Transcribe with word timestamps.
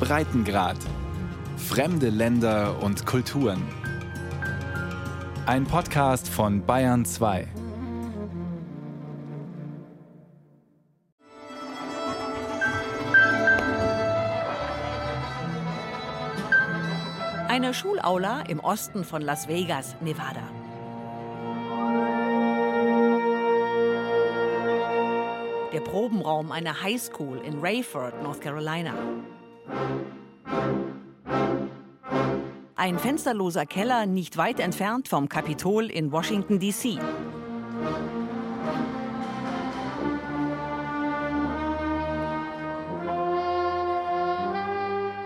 Breitengrad. 0.00 0.76
Fremde 1.56 2.08
Länder 2.08 2.82
und 2.82 3.04
Kulturen. 3.04 3.62
Ein 5.46 5.64
Podcast 5.64 6.28
von 6.28 6.64
Bayern 6.64 7.04
2. 7.04 7.48
Eine 17.48 17.74
Schulaula 17.74 18.42
im 18.42 18.60
Osten 18.60 19.04
von 19.04 19.20
Las 19.22 19.48
Vegas, 19.48 19.96
Nevada. 20.00 20.57
Der 25.78 25.84
Probenraum 25.84 26.50
einer 26.50 26.82
Highschool 26.82 27.38
in 27.44 27.60
Rayford, 27.60 28.20
North 28.24 28.40
Carolina. 28.40 28.94
Ein 32.74 32.98
fensterloser 32.98 33.64
Keller 33.64 34.04
nicht 34.06 34.36
weit 34.36 34.58
entfernt 34.58 35.06
vom 35.06 35.28
Kapitol 35.28 35.88
in 35.88 36.10
Washington, 36.10 36.58
D.C. 36.58 36.98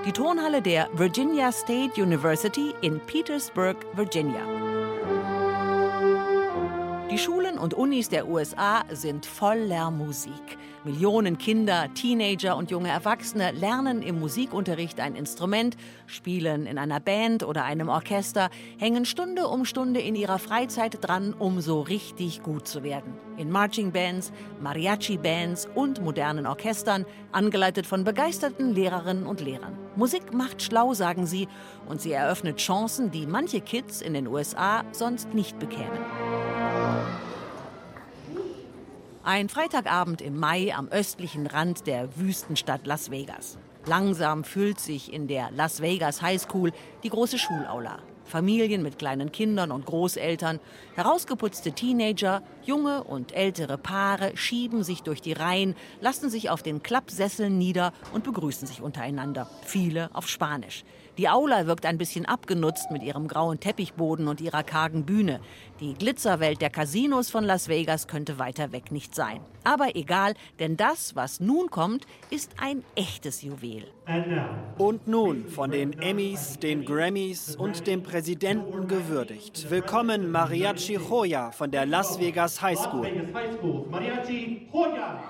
Die 0.05 0.13
Turnhalle 0.13 0.61
der 0.61 0.91
Virginia 0.93 1.51
State 1.51 1.99
University 1.99 2.75
in 2.83 3.01
Petersburg, 3.01 3.79
Virginia. 3.95 4.82
Die 7.13 7.19
Schulen 7.19 7.59
und 7.59 7.75
Unis 7.75 8.09
der 8.09 8.27
USA 8.27 8.85
sind 8.91 9.27
voller 9.27 9.91
Musik. 9.91 10.57
Millionen 10.83 11.37
Kinder, 11.37 11.93
Teenager 11.93 12.57
und 12.57 12.71
junge 12.71 12.89
Erwachsene 12.89 13.53
lernen 13.53 14.01
im 14.01 14.19
Musikunterricht 14.19 14.99
ein 14.99 15.15
Instrument, 15.15 15.77
spielen 16.07 16.65
in 16.65 16.79
einer 16.79 17.01
Band 17.01 17.43
oder 17.43 17.65
einem 17.65 17.91
Orchester, 17.91 18.49
hängen 18.79 19.05
Stunde 19.05 19.47
um 19.47 19.67
Stunde 19.67 20.01
in 20.01 20.15
ihrer 20.15 20.39
Freizeit 20.39 21.07
dran, 21.07 21.35
um 21.39 21.61
so 21.61 21.83
richtig 21.83 22.43
gut 22.43 22.67
zu 22.67 22.83
werden. 22.83 23.13
In 23.37 23.51
Marching 23.51 23.93
Bands, 23.93 24.33
Mariachi 24.63 25.19
Bands 25.19 25.69
und 25.75 26.03
modernen 26.03 26.47
Orchestern, 26.47 27.05
angeleitet 27.31 27.85
von 27.85 28.05
begeisterten 28.05 28.75
Lehrerinnen 28.75 29.27
und 29.27 29.43
Lehrern. 29.43 29.77
Musik 29.97 30.33
macht 30.33 30.63
schlau, 30.63 30.95
sagen 30.95 31.27
sie, 31.27 31.47
und 31.87 32.01
sie 32.01 32.13
eröffnet 32.13 32.57
Chancen, 32.57 33.11
die 33.11 33.27
manche 33.27 33.61
Kids 33.61 34.01
in 34.01 34.15
den 34.15 34.27
USA 34.27 34.83
sonst 34.93 35.35
nicht 35.35 35.59
bekämen. 35.59 36.01
Ein 39.25 39.49
Freitagabend 39.49 40.21
im 40.21 40.37
Mai 40.37 40.75
am 40.75 40.89
östlichen 40.89 41.47
Rand 41.47 41.87
der 41.87 42.17
Wüstenstadt 42.17 42.89
Las 42.89 43.13
Vegas. 43.13 43.57
Langsam 43.87 44.43
füllt 44.43 44.81
sich 44.81 45.13
in 45.13 45.29
der 45.29 45.53
Las 45.53 45.81
Vegas 45.81 46.23
High 46.23 46.43
School 46.43 46.73
die 47.05 47.09
große 47.09 47.39
Schulaula. 47.39 48.01
Familien 48.25 48.83
mit 48.83 48.99
kleinen 48.99 49.31
Kindern 49.31 49.71
und 49.71 49.87
Großeltern, 49.87 50.59
herausgeputzte 50.97 51.71
Teenager, 51.71 52.43
junge 52.65 53.05
und 53.05 53.33
ältere 53.33 53.79
Paare 53.79 54.37
schieben 54.37 54.83
sich 54.83 55.03
durch 55.03 55.23
die 55.23 55.35
Reihen, 55.35 55.77
lassen 56.01 56.29
sich 56.29 56.51
auf 56.51 56.65
den 56.65 56.83
Klappsesseln 56.83 57.57
nieder 57.59 57.93
und 58.13 58.25
begrüßen 58.25 58.67
sich 58.67 58.83
untereinander. 58.83 59.49
Viele 59.63 60.11
auf 60.15 60.27
Spanisch. 60.29 60.83
Die 61.19 61.29
Aula 61.29 61.67
wirkt 61.67 61.85
ein 61.85 61.99
bisschen 61.99 62.25
abgenutzt 62.25 62.91
mit 62.91 63.03
ihrem 63.03 63.29
grauen 63.29 63.61
Teppichboden 63.61 64.29
und 64.29 64.41
ihrer 64.41 64.63
kargen 64.63 65.05
Bühne. 65.05 65.41
Die 65.79 65.93
Glitzerwelt 65.93 66.63
der 66.63 66.71
Casinos 66.71 67.29
von 67.29 67.45
Las 67.45 67.69
Vegas 67.69 68.07
könnte 68.07 68.39
weiter 68.39 68.73
weg 68.73 68.91
nicht 68.91 69.15
sein. 69.15 69.41
Aber 69.63 69.95
egal, 69.95 70.33
denn 70.59 70.79
das, 70.79 71.15
was 71.15 71.39
nun 71.39 71.69
kommt, 71.69 72.07
ist 72.31 72.53
ein 72.59 72.83
echtes 72.95 73.43
Juwel. 73.43 73.85
Und 74.79 75.07
nun 75.07 75.49
von 75.49 75.71
den 75.71 76.01
Emmys, 76.01 76.59
den 76.59 76.87
Grammys 76.87 77.57
und 77.57 77.87
dem 77.87 78.03
Präsidenten 78.03 78.89
gewürdigt. 78.89 79.71
Willkommen 79.71 80.31
Mariachi 80.31 80.95
Joya 80.95 81.51
von 81.51 81.71
der 81.71 81.85
Las 81.85 82.19
Vegas 82.19 82.63
High 82.63 82.79
School. 82.79 83.07
Mariachi 83.91 84.67
Joya! 84.73 85.21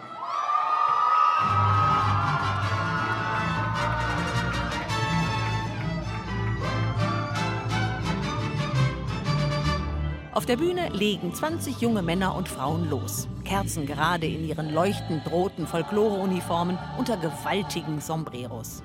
Auf 10.42 10.46
der 10.46 10.56
Bühne 10.56 10.88
legen 10.88 11.32
20 11.32 11.80
junge 11.80 12.02
Männer 12.02 12.34
und 12.34 12.48
Frauen 12.48 12.90
los. 12.90 13.28
Kerzen 13.44 13.86
gerade 13.86 14.26
in 14.26 14.44
ihren 14.44 14.74
leuchtend 14.74 15.30
roten 15.30 15.68
Folkloreuniformen 15.68 16.76
unter 16.98 17.16
gewaltigen 17.16 18.00
Sombreros. 18.00 18.82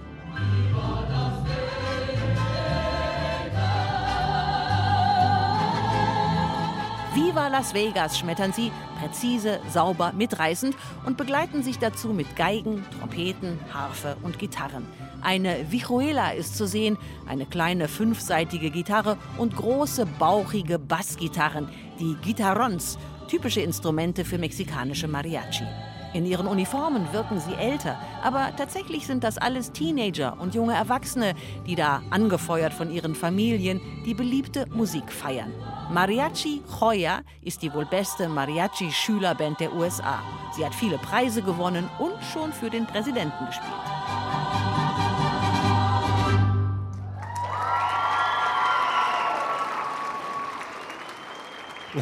Viva 7.15 7.47
Las 7.47 7.73
Vegas 7.73 8.19
schmettern 8.19 8.53
sie, 8.53 8.71
präzise, 9.01 9.59
sauber, 9.73 10.13
mitreißend 10.15 10.75
und 11.07 11.17
begleiten 11.17 11.63
sich 11.63 11.79
dazu 11.79 12.09
mit 12.09 12.35
Geigen, 12.35 12.85
Trompeten, 12.99 13.57
Harfe 13.73 14.15
und 14.21 14.37
Gitarren. 14.37 14.85
Eine 15.27 15.69
Vihuela 15.69 16.29
ist 16.31 16.55
zu 16.55 16.65
sehen, 16.65 16.97
eine 17.27 17.45
kleine 17.45 17.89
fünfseitige 17.89 18.69
Gitarre 18.69 19.17
und 19.37 19.57
große 19.57 20.05
bauchige 20.05 20.79
Bassgitarren, 20.79 21.67
die 21.99 22.15
Gitarrons, 22.21 22.97
typische 23.27 23.59
Instrumente 23.59 24.23
für 24.23 24.37
mexikanische 24.37 25.09
Mariachi. 25.09 25.65
In 26.13 26.25
ihren 26.25 26.47
Uniformen 26.47 27.11
wirken 27.11 27.41
sie 27.41 27.55
älter, 27.55 27.99
aber 28.23 28.55
tatsächlich 28.55 29.05
sind 29.05 29.25
das 29.25 29.37
alles 29.37 29.73
Teenager 29.73 30.39
und 30.39 30.55
junge 30.55 30.75
Erwachsene, 30.75 31.33
die 31.65 31.75
da, 31.75 32.01
angefeuert 32.09 32.73
von 32.73 32.89
ihren 32.89 33.13
Familien, 33.13 33.81
die 34.05 34.13
beliebte 34.13 34.65
Musik 34.69 35.11
feiern. 35.11 35.51
Mariachi 35.91 36.61
Joya 36.79 37.19
ist 37.41 37.61
die 37.61 37.73
wohl 37.73 37.85
beste 37.85 38.29
Mariachi-Schülerband 38.29 39.59
der 39.59 39.73
USA. 39.75 40.19
Sie 40.55 40.65
hat 40.65 40.73
viele 40.73 40.97
Preise 40.97 41.41
gewonnen 41.41 41.89
und 41.99 42.15
schon 42.31 42.53
für 42.53 42.69
den 42.69 42.87
Präsidenten 42.87 43.45
gespielt. 43.45 43.96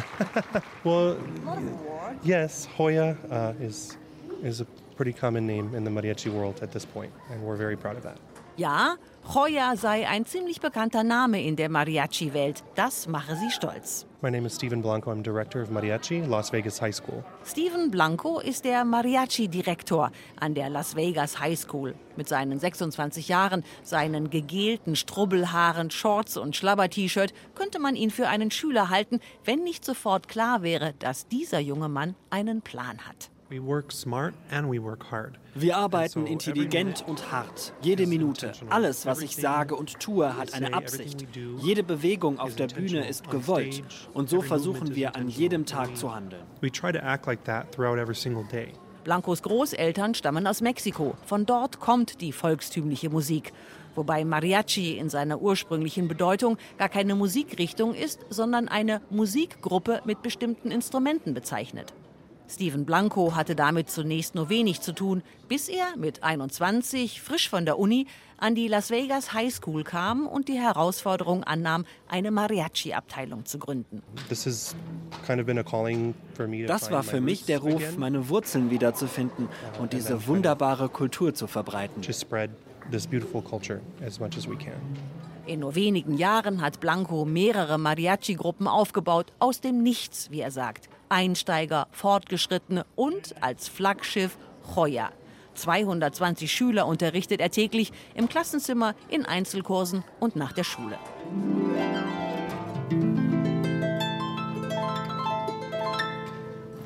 well, 0.84 1.18
yes, 2.22 2.66
Hoya 2.66 3.16
uh, 3.30 3.52
is 3.60 3.96
is 4.42 4.60
a 4.60 4.64
pretty 4.96 5.12
common 5.12 5.46
name 5.46 5.74
in 5.74 5.84
the 5.84 5.90
mariachi 5.90 6.30
world 6.30 6.60
at 6.62 6.72
this 6.72 6.84
point, 6.84 7.12
and 7.30 7.42
we're 7.42 7.56
very 7.56 7.76
proud 7.76 7.96
of 7.96 8.02
that. 8.02 8.18
Ja, 8.58 8.96
Joya 9.34 9.76
sei 9.76 10.08
ein 10.08 10.24
ziemlich 10.24 10.62
bekannter 10.62 11.04
Name 11.04 11.42
in 11.42 11.56
der 11.56 11.68
Mariachi-Welt. 11.68 12.64
Das 12.74 13.06
mache 13.06 13.36
sie 13.36 13.50
stolz. 13.50 14.06
My 14.22 14.30
name 14.30 14.46
is 14.46 14.54
Stephen 14.54 14.80
Blanco. 14.80 15.10
I'm 15.10 15.22
director 15.22 15.60
of 15.60 15.68
Mariachi, 15.68 16.26
Las 16.26 16.52
Vegas 16.52 16.80
High 16.80 16.94
School. 16.94 17.22
Stephen 17.44 17.90
Blanco 17.90 18.40
ist 18.40 18.64
der 18.64 18.84
Mariachi-Direktor 18.84 20.10
an 20.40 20.54
der 20.54 20.70
Las 20.70 20.96
Vegas 20.96 21.38
High 21.38 21.58
School. 21.58 21.94
Mit 22.16 22.28
seinen 22.28 22.58
26 22.58 23.28
Jahren, 23.28 23.62
seinen 23.82 24.30
gegelten 24.30 24.96
Strubbelhaaren, 24.96 25.90
Shorts 25.90 26.38
und 26.38 26.56
Schlabber-T-Shirt 26.56 27.34
könnte 27.54 27.78
man 27.78 27.94
ihn 27.94 28.10
für 28.10 28.28
einen 28.28 28.50
Schüler 28.50 28.88
halten, 28.88 29.20
wenn 29.44 29.64
nicht 29.64 29.84
sofort 29.84 30.28
klar 30.28 30.62
wäre, 30.62 30.94
dass 30.98 31.28
dieser 31.28 31.58
junge 31.60 31.90
Mann 31.90 32.14
einen 32.30 32.62
Plan 32.62 33.00
hat. 33.06 33.30
Wir 35.54 35.76
arbeiten 35.76 36.26
intelligent 36.26 37.04
und 37.06 37.30
hart. 37.30 37.72
Jede 37.80 38.06
Minute. 38.06 38.52
Alles, 38.70 39.06
was 39.06 39.22
ich 39.22 39.36
sage 39.36 39.76
und 39.76 40.00
tue, 40.00 40.36
hat 40.36 40.52
eine 40.52 40.74
Absicht. 40.74 41.26
Jede 41.58 41.84
Bewegung 41.84 42.40
auf 42.40 42.56
der 42.56 42.66
Bühne 42.66 43.06
ist 43.06 43.30
gewollt. 43.30 43.84
Und 44.12 44.28
so 44.28 44.40
versuchen 44.40 44.96
wir 44.96 45.14
an 45.14 45.28
jedem 45.28 45.64
Tag 45.64 45.96
zu 45.96 46.12
handeln. 46.12 46.42
Blancos 49.04 49.42
Großeltern 49.42 50.14
stammen 50.14 50.48
aus 50.48 50.60
Mexiko. 50.60 51.14
Von 51.24 51.46
dort 51.46 51.78
kommt 51.78 52.20
die 52.20 52.32
volkstümliche 52.32 53.10
Musik. 53.10 53.52
Wobei 53.94 54.24
Mariachi 54.24 54.98
in 54.98 55.08
seiner 55.08 55.40
ursprünglichen 55.40 56.08
Bedeutung 56.08 56.58
gar 56.78 56.88
keine 56.88 57.14
Musikrichtung 57.14 57.94
ist, 57.94 58.26
sondern 58.28 58.66
eine 58.66 59.00
Musikgruppe 59.10 60.02
mit 60.04 60.22
bestimmten 60.22 60.72
Instrumenten 60.72 61.32
bezeichnet. 61.32 61.94
Steven 62.48 62.84
Blanco 62.84 63.34
hatte 63.34 63.56
damit 63.56 63.90
zunächst 63.90 64.34
nur 64.34 64.48
wenig 64.48 64.80
zu 64.80 64.92
tun, 64.92 65.22
bis 65.48 65.68
er 65.68 65.96
mit 65.96 66.22
21, 66.22 67.20
frisch 67.20 67.48
von 67.48 67.64
der 67.64 67.78
Uni, 67.78 68.06
an 68.38 68.54
die 68.54 68.68
Las 68.68 68.90
Vegas 68.90 69.32
High 69.32 69.52
School 69.52 69.82
kam 69.82 70.26
und 70.26 70.48
die 70.48 70.58
Herausforderung 70.58 71.42
annahm, 71.44 71.86
eine 72.08 72.30
Mariachi-Abteilung 72.30 73.46
zu 73.46 73.58
gründen. 73.58 74.02
Das 74.28 74.74
war 76.90 77.02
für 77.02 77.20
mich 77.20 77.44
der 77.46 77.58
Ruf, 77.60 77.96
meine 77.96 78.28
Wurzeln 78.28 78.70
wiederzufinden 78.70 79.48
uh, 79.78 79.82
und 79.82 79.92
diese 79.92 80.26
wunderbare 80.26 80.88
Kultur 80.88 81.34
zu 81.34 81.46
verbreiten. 81.46 82.02
In 85.46 85.60
nur 85.60 85.74
wenigen 85.74 86.18
Jahren 86.18 86.60
hat 86.60 86.80
Blanco 86.80 87.24
mehrere 87.24 87.78
Mariachi-Gruppen 87.78 88.66
aufgebaut, 88.66 89.32
aus 89.38 89.60
dem 89.60 89.82
Nichts, 89.82 90.30
wie 90.30 90.40
er 90.40 90.50
sagt. 90.50 90.88
Einsteiger, 91.08 91.88
Fortgeschrittene 91.92 92.84
und 92.94 93.34
als 93.40 93.68
Flaggschiff 93.68 94.38
Joya. 94.74 95.10
220 95.54 96.52
Schüler 96.52 96.86
unterrichtet 96.86 97.40
er 97.40 97.50
täglich 97.50 97.92
im 98.14 98.28
Klassenzimmer, 98.28 98.94
in 99.08 99.24
Einzelkursen 99.24 100.04
und 100.20 100.36
nach 100.36 100.52
der 100.52 100.64
Schule. 100.64 100.98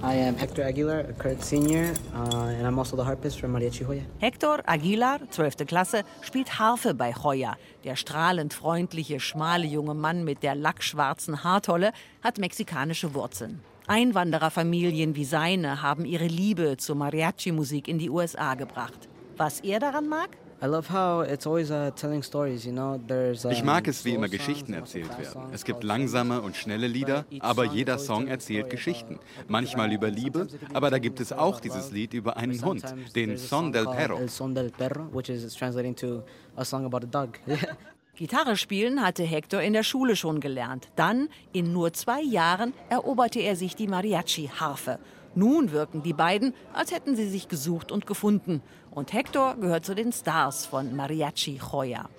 I 0.03 0.15
am 0.27 0.35
Hector 0.37 0.65
Aguilar, 0.65 1.01
a 1.01 1.13
current 1.13 1.45
senior, 1.45 1.93
uh, 2.15 2.47
and 2.47 2.67
I'm 2.67 2.79
also 2.79 2.97
the 2.97 3.05
harpist 3.05 3.39
for 3.39 3.49
Mariachi 3.49 3.85
Hoya. 3.87 4.03
Hector 4.19 4.63
Aguilar, 4.67 5.21
12. 5.31 5.67
Klasse, 5.67 6.05
spielt 6.23 6.59
Harfe 6.59 6.95
bei 6.95 7.13
Hoya. 7.13 7.57
Der 7.85 7.97
strahlend 7.97 8.55
freundliche, 8.55 9.21
schmale 9.21 9.67
junge 9.67 9.95
Mann 9.95 10.25
mit 10.25 10.43
der 10.43 10.55
lackschwarzen 10.55 11.45
Haartolle 11.45 11.93
hat 12.23 12.39
mexikanische 12.39 13.13
Wurzeln. 13.13 13.63
Einwandererfamilien 13.91 15.17
wie 15.17 15.25
seine 15.25 15.83
haben 15.83 16.05
ihre 16.05 16.29
Liebe 16.29 16.77
zur 16.77 16.95
Mariachi-Musik 16.95 17.89
in 17.89 17.99
die 17.99 18.09
USA 18.09 18.55
gebracht. 18.55 19.09
Was 19.37 19.59
er 19.63 19.81
daran 19.81 20.09
mag? 20.09 20.29
Ich 23.51 23.65
mag 23.65 23.89
es, 23.89 24.05
wie 24.05 24.15
immer 24.15 24.29
Geschichten 24.29 24.75
erzählt 24.75 25.19
werden. 25.19 25.51
Es 25.53 25.65
gibt 25.65 25.83
langsame 25.83 26.41
und 26.41 26.55
schnelle 26.55 26.87
Lieder, 26.87 27.25
aber 27.41 27.65
jeder 27.65 27.99
Song 27.99 28.29
erzählt 28.29 28.71
Geschichten. 28.71 29.19
Manchmal 29.49 29.93
über 29.93 30.09
Liebe, 30.09 30.47
aber 30.73 30.91
da 30.91 30.99
gibt 30.99 31.19
es 31.19 31.33
auch 31.33 31.59
dieses 31.59 31.91
Lied 31.91 32.15
über 32.15 32.37
einen 32.37 32.65
Hund, 32.65 32.85
den 33.17 33.37
Son 33.39 33.73
del 33.73 33.87
Perro. 33.87 34.19
Gitarre 38.21 38.59
spielen 38.59 39.01
hatte 39.01 39.23
Hector 39.23 39.63
in 39.63 39.73
der 39.73 39.83
Schule 39.83 40.15
schon 40.15 40.41
gelernt. 40.41 40.89
Dann, 40.95 41.31
in 41.55 41.73
nur 41.73 41.95
zwei 41.95 42.21
Jahren, 42.21 42.75
eroberte 42.91 43.41
er 43.41 43.57
sich 43.57 43.77
die 43.77 43.89
Mariachi-Harfe. 43.89 44.99
Nun 45.35 45.73
wirken 45.73 46.03
die 46.03 46.13
beiden, 46.13 46.53
als 46.75 46.93
hätten 46.93 47.17
sie 47.17 47.31
sich 47.31 47.49
gesucht 47.49 47.91
und 47.91 48.07
gefunden. 48.07 48.61
Und 48.91 49.15
Hector 49.15 49.57
gehört 49.57 49.87
zu 49.87 49.95
den 49.95 50.13
Stars 50.13 50.67
von 50.67 50.95
Mariachi 50.95 51.59
Joya. 51.73 52.11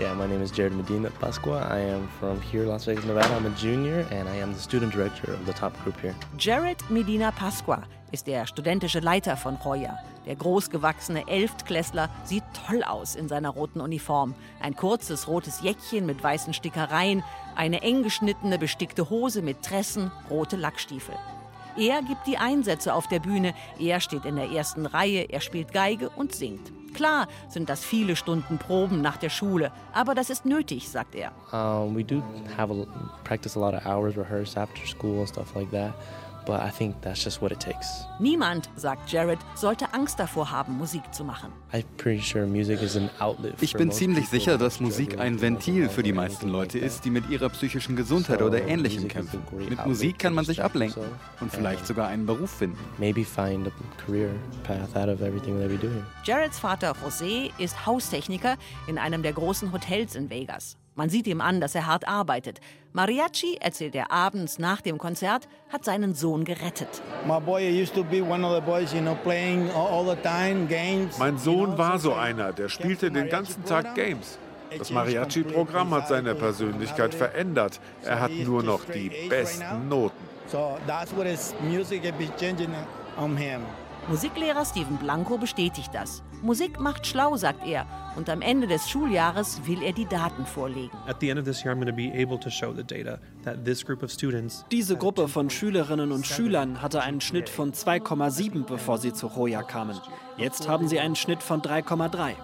Yeah, 0.00 0.14
my 0.14 0.26
name 0.26 0.40
is 0.40 0.50
Jared 0.50 0.72
Medina 0.72 1.10
Pasqua. 1.10 1.70
I 1.70 1.80
am 1.80 2.08
from 2.18 2.40
here, 2.40 2.64
Las 2.64 2.86
Vegas, 2.86 3.04
Nevada. 3.04 3.34
I'm 3.34 3.44
a 3.44 3.50
junior 3.50 4.06
and 4.10 4.30
I 4.30 4.36
am 4.36 4.54
the 4.54 4.58
student 4.58 4.94
director 4.94 5.30
of 5.30 5.44
the 5.44 5.52
top 5.52 5.76
group 5.84 6.00
here. 6.00 6.14
Jared 6.38 6.78
Medina 6.88 7.30
Pasqua 7.30 7.82
ist 8.10 8.26
der 8.26 8.46
studentische 8.46 9.00
Leiter 9.00 9.36
von 9.36 9.58
Joya. 9.62 9.98
Der 10.24 10.36
großgewachsene 10.36 11.28
Elftklässler 11.28 12.08
sieht 12.24 12.44
toll 12.66 12.82
aus 12.82 13.14
in 13.14 13.28
seiner 13.28 13.50
roten 13.50 13.82
Uniform. 13.82 14.34
Ein 14.62 14.74
kurzes 14.74 15.28
rotes 15.28 15.60
Jäckchen 15.60 16.06
mit 16.06 16.22
weißen 16.22 16.54
Stickereien, 16.54 17.22
eine 17.54 17.82
eng 17.82 18.02
geschnittene 18.02 18.58
bestickte 18.58 19.10
Hose 19.10 19.42
mit 19.42 19.60
Tressen, 19.60 20.10
rote 20.30 20.56
Lackstiefel. 20.56 21.14
Er 21.76 22.00
gibt 22.00 22.26
die 22.26 22.38
Einsätze 22.38 22.94
auf 22.94 23.06
der 23.06 23.20
Bühne, 23.20 23.52
er 23.78 24.00
steht 24.00 24.24
in 24.24 24.36
der 24.36 24.48
ersten 24.48 24.86
Reihe, 24.86 25.28
er 25.28 25.42
spielt 25.42 25.74
Geige 25.74 26.08
und 26.08 26.34
singt. 26.34 26.72
Klar 26.94 27.28
sind 27.48 27.68
das 27.68 27.84
viele 27.84 28.16
Stunden 28.16 28.58
Proben 28.58 29.00
nach 29.00 29.16
der 29.16 29.30
Schule, 29.30 29.72
aber 29.92 30.14
das 30.14 30.30
ist 30.30 30.44
nötig, 30.44 30.88
sagt 30.88 31.14
er. 31.14 31.32
Um, 31.52 31.96
we 31.96 32.04
do 32.04 32.22
have 32.56 32.72
a, 32.72 32.86
practice 33.24 33.56
a 33.56 33.60
lot 33.60 33.74
of 33.74 33.84
hours, 33.86 34.16
rehearse 34.16 34.58
after 34.58 34.86
school 34.86 35.20
and 35.20 35.28
stuff 35.28 35.54
like 35.54 35.70
that. 35.70 35.92
But 36.46 36.60
I 36.62 36.70
think 36.70 37.00
that's 37.02 37.22
just 37.22 37.42
what 37.42 37.52
it 37.52 37.60
takes. 37.60 38.06
Niemand, 38.18 38.68
sagt 38.76 39.10
Jared, 39.10 39.38
sollte 39.54 39.92
Angst 39.92 40.18
davor 40.18 40.50
haben, 40.50 40.78
Musik 40.78 41.02
zu 41.12 41.24
machen. 41.24 41.52
I'm 41.72 41.84
pretty 41.96 42.20
sure 42.20 42.46
music 42.46 42.82
is 42.82 42.96
an 42.96 43.10
outlet 43.18 43.54
Ich 43.60 43.74
bin 43.74 43.92
ziemlich 43.92 44.28
sicher, 44.28 44.58
dass 44.58 44.80
Musik 44.80 45.18
ein 45.18 45.40
Ventil 45.40 45.88
für 45.88 46.02
die 46.02 46.12
meisten 46.12 46.48
Leute 46.48 46.78
ist, 46.78 47.04
die 47.04 47.10
mit 47.10 47.28
ihrer 47.30 47.48
psychischen 47.50 47.96
Gesundheit 47.96 48.42
oder 48.42 48.66
Ähnlichem 48.66 49.08
kämpfen. 49.08 49.42
Mit 49.68 49.86
Musik 49.86 50.18
kann 50.18 50.34
man 50.34 50.44
sich 50.44 50.62
ablenken 50.62 51.02
und 51.40 51.52
vielleicht 51.52 51.86
sogar 51.86 52.08
einen 52.08 52.26
Beruf 52.26 52.50
finden. 52.50 52.78
Maybe 52.98 53.24
find 53.24 53.68
a 53.68 53.70
career 54.04 54.30
path 54.64 54.96
out 54.96 55.08
of 55.08 55.20
everything 55.20 55.58
that 55.60 55.70
we 55.70 55.76
do 55.76 55.88
here. 55.88 56.04
Jareds 56.24 56.58
Vater 56.58 56.94
José 57.04 57.50
ist 57.58 57.86
Haustechniker 57.86 58.56
in 58.86 58.98
einem 58.98 59.22
der 59.22 59.32
großen 59.32 59.72
Hotels 59.72 60.14
in 60.14 60.30
Vegas. 60.30 60.76
Man 61.00 61.08
sieht 61.08 61.26
ihm 61.26 61.40
an, 61.40 61.62
dass 61.62 61.74
er 61.74 61.86
hart 61.86 62.06
arbeitet. 62.06 62.60
Mariachi, 62.92 63.56
erzählt 63.58 63.94
er 63.94 64.12
abends 64.12 64.58
nach 64.58 64.82
dem 64.82 64.98
Konzert, 64.98 65.48
hat 65.70 65.82
seinen 65.82 66.14
Sohn 66.14 66.44
gerettet. 66.44 67.00
Mein 67.26 67.42
Sohn 71.38 71.78
war 71.78 71.98
so 71.98 72.12
einer, 72.12 72.52
der 72.52 72.68
spielte 72.68 73.10
den 73.10 73.30
ganzen 73.30 73.64
Tag 73.64 73.94
Games. 73.94 74.38
Das 74.76 74.90
Mariachi-Programm 74.90 75.94
hat 75.94 76.08
seine 76.08 76.34
Persönlichkeit 76.34 77.14
verändert. 77.14 77.80
Er 78.04 78.20
hat 78.20 78.32
nur 78.32 78.62
noch 78.62 78.84
die 78.84 79.10
besten 79.30 79.88
Noten. 79.88 80.28
So 80.48 80.76
that's 80.86 81.16
what 81.16 81.26
his 81.26 81.54
music 81.62 82.04
has 82.04 82.12
been 82.18 82.30
changing 82.38 82.74
on 83.16 83.38
him. 83.38 83.62
Musiklehrer 84.08 84.64
Steven 84.64 84.96
Blanco 84.96 85.38
bestätigt 85.38 85.90
das. 85.92 86.22
Musik 86.42 86.80
macht 86.80 87.06
schlau, 87.06 87.36
sagt 87.36 87.66
er. 87.66 87.86
Und 88.16 88.28
am 88.28 88.42
Ende 88.42 88.66
des 88.66 88.88
Schuljahres 88.88 89.60
will 89.66 89.82
er 89.82 89.92
die 89.92 90.06
Daten 90.06 90.46
vorlegen. 90.46 90.96
Diese 94.70 94.96
Gruppe 94.96 95.28
von 95.28 95.50
Schülerinnen 95.50 96.12
und 96.12 96.26
Schülern 96.26 96.82
hatte 96.82 97.02
einen 97.02 97.20
Schnitt 97.20 97.48
von 97.48 97.72
2,7, 97.72 98.64
bevor 98.64 98.98
sie 98.98 99.12
zu 99.12 99.36
Hoya 99.36 99.62
kamen. 99.62 100.00
Jetzt 100.36 100.68
haben 100.68 100.88
sie 100.88 100.98
einen 100.98 101.16
Schnitt 101.16 101.42
von 101.42 101.60
3,3. 101.60 102.34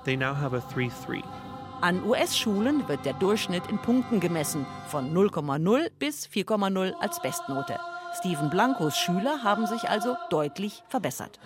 An 1.81 2.05
US-Schulen 2.05 2.89
wird 2.89 3.05
der 3.05 3.13
Durchschnitt 3.15 3.67
in 3.69 3.79
Punkten 3.79 4.21
gemessen, 4.21 4.67
von 4.89 5.13
0,0 5.13 5.91
bis 5.99 6.27
4,0 6.27 6.93
als 6.95 7.21
Bestnote. 7.21 7.79
Steven 8.19 8.49
Blancos 8.49 8.97
Schüler 8.97 9.43
haben 9.43 9.67
sich 9.67 9.91
also 9.91 10.17
deutlich 10.31 10.83
verbessert. 10.89 11.39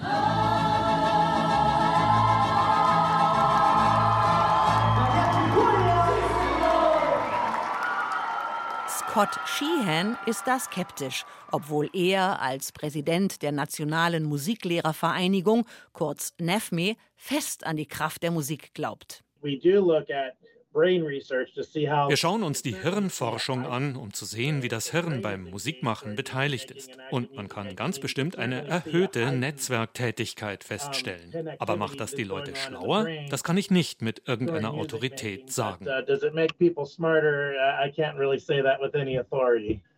Scott 8.89 9.41
Sheehan 9.47 10.17
ist 10.27 10.47
da 10.47 10.61
skeptisch, 10.61 11.25
obwohl 11.51 11.91
er 11.93 12.41
als 12.41 12.71
Präsident 12.71 13.43
der 13.43 13.51
Nationalen 13.51 14.23
Musiklehrervereinigung, 14.23 15.67
kurz 15.93 16.35
NAFME, 16.39 16.95
fest 17.17 17.67
an 17.67 17.77
die 17.77 17.87
Kraft 17.87 18.23
der 18.23 18.31
Musik 18.31 18.73
glaubt. 18.75 19.25
We 19.43 19.59
do 19.59 19.81
look 19.81 20.09
at 20.11 20.35
wir 20.73 22.17
schauen 22.17 22.43
uns 22.45 22.63
die 22.63 22.77
Hirnforschung 22.77 23.67
an, 23.67 23.97
um 23.97 24.13
zu 24.13 24.25
sehen, 24.25 24.63
wie 24.63 24.69
das 24.69 24.93
Hirn 24.93 25.21
beim 25.21 25.51
Musikmachen 25.51 26.15
beteiligt 26.15 26.71
ist. 26.71 26.97
Und 27.11 27.35
man 27.35 27.49
kann 27.49 27.75
ganz 27.75 27.99
bestimmt 27.99 28.39
eine 28.39 28.67
erhöhte 28.69 29.33
Netzwerktätigkeit 29.33 30.63
feststellen. 30.63 31.51
Aber 31.59 31.77
macht 31.77 31.99
das 31.99 32.15
die 32.15 32.25
Leute 32.25 32.55
schlauer? 32.55 33.09
Das 33.31 33.43
kann 33.43 33.57
ich 33.57 33.71
nicht 33.71 34.01
mit 34.01 34.29
irgendeiner 34.29 34.73
Autorität 34.73 35.51
sagen. 35.53 35.87
Uh, 35.87 35.91
uh, 35.91 36.03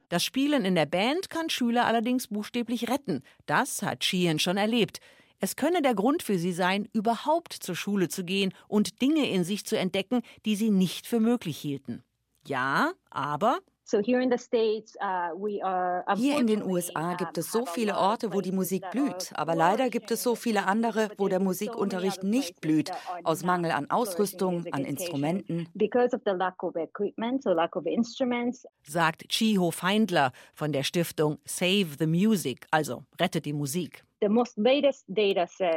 das 0.09 0.25
Spielen 0.25 0.64
in 0.64 0.75
der 0.75 0.87
Band 0.87 1.31
kann 1.31 1.50
Schüler 1.50 1.87
allerdings 1.87 2.29
buchstäblich 2.29 2.88
retten. 2.88 3.23
Das 3.47 3.83
hat 3.83 4.05
Sheehan 4.05 4.38
schon 4.38 4.57
erlebt. 4.57 5.00
Es 5.44 5.56
könne 5.56 5.82
der 5.82 5.96
Grund 5.96 6.22
für 6.22 6.38
sie 6.38 6.52
sein, 6.52 6.88
überhaupt 6.92 7.52
zur 7.52 7.75
Schule 7.75 8.08
zu 8.08 8.22
gehen 8.22 8.54
und 8.68 9.02
Dinge 9.02 9.28
in 9.28 9.42
sich 9.42 9.66
zu 9.66 9.76
entdecken, 9.76 10.22
die 10.44 10.54
sie 10.54 10.70
nicht 10.70 11.04
für 11.04 11.18
möglich 11.18 11.58
hielten. 11.58 12.04
Ja, 12.46 12.92
aber 13.11 13.58
uh, 15.61 16.14
hier 16.14 16.38
in 16.38 16.46
den 16.46 16.62
USA 16.62 17.14
gibt 17.14 17.38
es 17.38 17.50
so 17.50 17.66
viele 17.66 17.96
Orte, 17.96 18.32
wo 18.32 18.40
die 18.40 18.52
Musik 18.52 18.88
blüht, 18.92 19.32
aber 19.34 19.56
leider 19.56 19.90
gibt 19.90 20.12
es 20.12 20.22
so 20.22 20.37
viele 20.37 20.66
andere, 20.66 21.11
wo 21.18 21.26
der 21.26 21.40
Musikunterricht 21.40 22.22
nicht 22.22 22.61
blüht, 22.61 22.92
aus 23.25 23.42
Mangel 23.42 23.72
an 23.72 23.90
Ausrüstung, 23.90 24.64
an 24.70 24.84
Instrumenten. 24.84 25.66
Sagt 28.84 29.28
Chiho 29.28 29.70
Feindler 29.72 30.30
von 30.54 30.72
der 30.72 30.84
Stiftung 30.84 31.38
Save 31.44 31.88
the 31.99 32.06
Music, 32.06 32.64
also 32.70 33.02
rettet 33.18 33.44
die 33.44 33.52
Musik. 33.52 34.04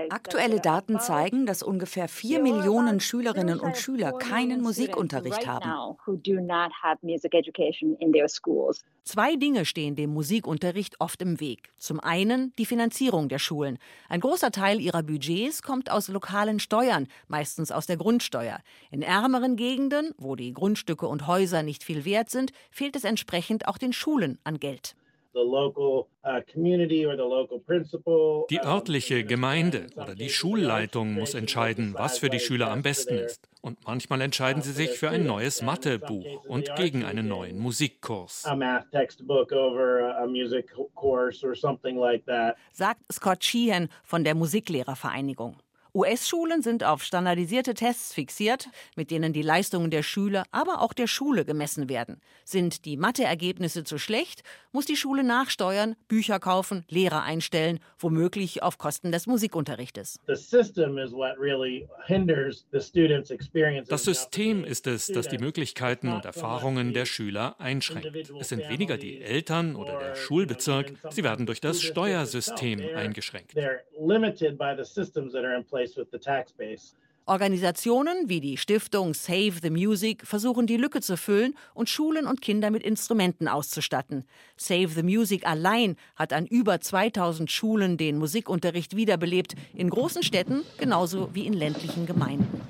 Aktuelle 0.09 0.59
Daten 0.59 0.99
zeigen, 0.99 1.45
dass 1.45 1.63
ungefähr 1.63 2.07
4 2.07 2.41
Millionen 2.41 2.99
Schülerinnen 2.99 3.59
und 3.59 3.77
Schüler 3.77 4.13
keinen 4.13 4.61
Musikunterricht 4.61 5.47
haben. 5.47 5.97
Zwei 9.03 9.35
Dinge 9.35 9.65
stehen 9.65 9.95
dem 9.95 10.11
Musikunterricht 10.11 10.99
oft 10.99 11.21
im 11.21 11.39
Weg. 11.39 11.69
Zum 11.77 11.99
einen 11.99 12.53
die 12.57 12.65
Finanzierung 12.65 13.29
der 13.29 13.39
Schulen. 13.39 13.77
Ein 14.09 14.19
großer 14.19 14.51
Teil 14.51 14.81
ihrer 14.81 15.03
Budgets 15.03 15.61
kommt 15.61 15.91
aus 15.91 16.07
lokalen 16.07 16.59
Steuern, 16.59 17.07
meistens 17.27 17.71
aus 17.71 17.85
der 17.85 17.97
Grundsteuer. 17.97 18.59
In 18.91 19.01
ärmeren 19.01 19.55
Gegenden, 19.55 20.13
wo 20.17 20.35
die 20.35 20.53
Grundstücke 20.53 21.07
und 21.07 21.27
Häuser 21.27 21.63
nicht 21.63 21.83
viel 21.83 22.05
wert 22.05 22.29
sind, 22.29 22.51
fehlt 22.71 22.95
es 22.95 23.03
entsprechend 23.03 23.67
auch 23.67 23.77
den 23.77 23.93
Schulen 23.93 24.39
an 24.43 24.59
Geld. 24.59 24.95
Uh, 25.35 26.01
die 28.49 28.59
örtliche 28.59 29.23
Gemeinde 29.25 29.87
oder 29.95 30.15
die 30.15 30.29
Schulleitung 30.29 31.13
muss 31.13 31.33
entscheiden, 31.33 31.93
was 31.93 32.19
für 32.19 32.29
die 32.29 32.39
Schüler 32.39 32.71
am 32.71 32.81
besten 32.81 33.15
ist. 33.15 33.49
Und 33.61 33.85
manchmal 33.85 34.21
entscheiden 34.21 34.61
sie 34.61 34.71
sich 34.71 34.91
für 34.91 35.09
ein 35.09 35.25
neues 35.25 35.61
Mathebuch 35.61 36.45
und 36.45 36.73
gegen 36.75 37.03
einen 37.03 37.27
neuen 37.27 37.59
Musikkurs. 37.59 38.45
Sagt 42.71 43.01
Scott 43.11 43.43
Sheehan 43.43 43.89
von 44.03 44.23
der 44.23 44.35
Musiklehrervereinigung. 44.35 45.57
US-Schulen 45.95 46.61
sind 46.61 46.83
auf 46.83 47.03
standardisierte 47.03 47.73
Tests 47.73 48.13
fixiert, 48.13 48.67
mit 48.97 49.11
denen 49.11 49.31
die 49.31 49.41
Leistungen 49.41 49.89
der 49.89 50.03
Schüler, 50.03 50.43
aber 50.51 50.81
auch 50.81 50.91
der 50.91 51.07
Schule 51.07 51.45
gemessen 51.45 51.87
werden. 51.87 52.19
Sind 52.43 52.83
die 52.83 52.97
Matheergebnisse 52.97 53.85
zu 53.85 53.97
schlecht, 53.97 54.43
muss 54.73 54.85
die 54.85 54.97
Schule 54.97 55.23
nachsteuern, 55.23 55.95
Bücher 56.09 56.41
kaufen, 56.41 56.83
Lehrer 56.89 57.23
einstellen, 57.23 57.79
womöglich 57.97 58.61
auf 58.61 58.77
Kosten 58.77 59.13
des 59.13 59.25
Musikunterrichtes. 59.25 60.19
Das 60.27 60.49
System 64.03 64.65
ist 64.65 64.87
es, 64.87 65.07
das 65.07 65.29
die 65.29 65.37
Möglichkeiten 65.37 66.11
und 66.11 66.25
Erfahrungen 66.25 66.93
der 66.93 67.05
Schüler 67.05 67.55
einschränkt. 67.61 68.33
Es 68.37 68.49
sind 68.49 68.67
weniger 68.67 68.97
die 68.97 69.21
Eltern 69.21 69.77
oder 69.77 69.97
der 69.97 70.15
Schulbezirk, 70.15 70.91
sie 71.09 71.23
werden 71.23 71.45
durch 71.45 71.61
das 71.61 71.81
Steuersystem 71.81 72.81
eingeschränkt. 72.95 73.55
Organisationen 77.27 78.29
wie 78.29 78.39
die 78.39 78.55
Stiftung 78.55 79.15
Save 79.15 79.53
the 79.59 79.71
Music 79.71 80.27
versuchen 80.27 80.67
die 80.67 80.77
Lücke 80.77 81.01
zu 81.01 81.17
füllen 81.17 81.55
und 81.73 81.89
Schulen 81.89 82.27
und 82.27 82.41
Kinder 82.41 82.69
mit 82.69 82.83
Instrumenten 82.83 83.47
auszustatten. 83.47 84.25
Save 84.57 84.89
the 84.89 85.01
Music 85.01 85.47
allein 85.47 85.95
hat 86.15 86.33
an 86.33 86.45
über 86.45 86.79
2000 86.79 87.49
Schulen 87.49 87.97
den 87.97 88.19
Musikunterricht 88.19 88.95
wiederbelebt, 88.95 89.55
in 89.73 89.89
großen 89.89 90.21
Städten 90.21 90.61
genauso 90.77 91.33
wie 91.33 91.47
in 91.47 91.53
ländlichen 91.53 92.05
Gemeinden. 92.05 92.61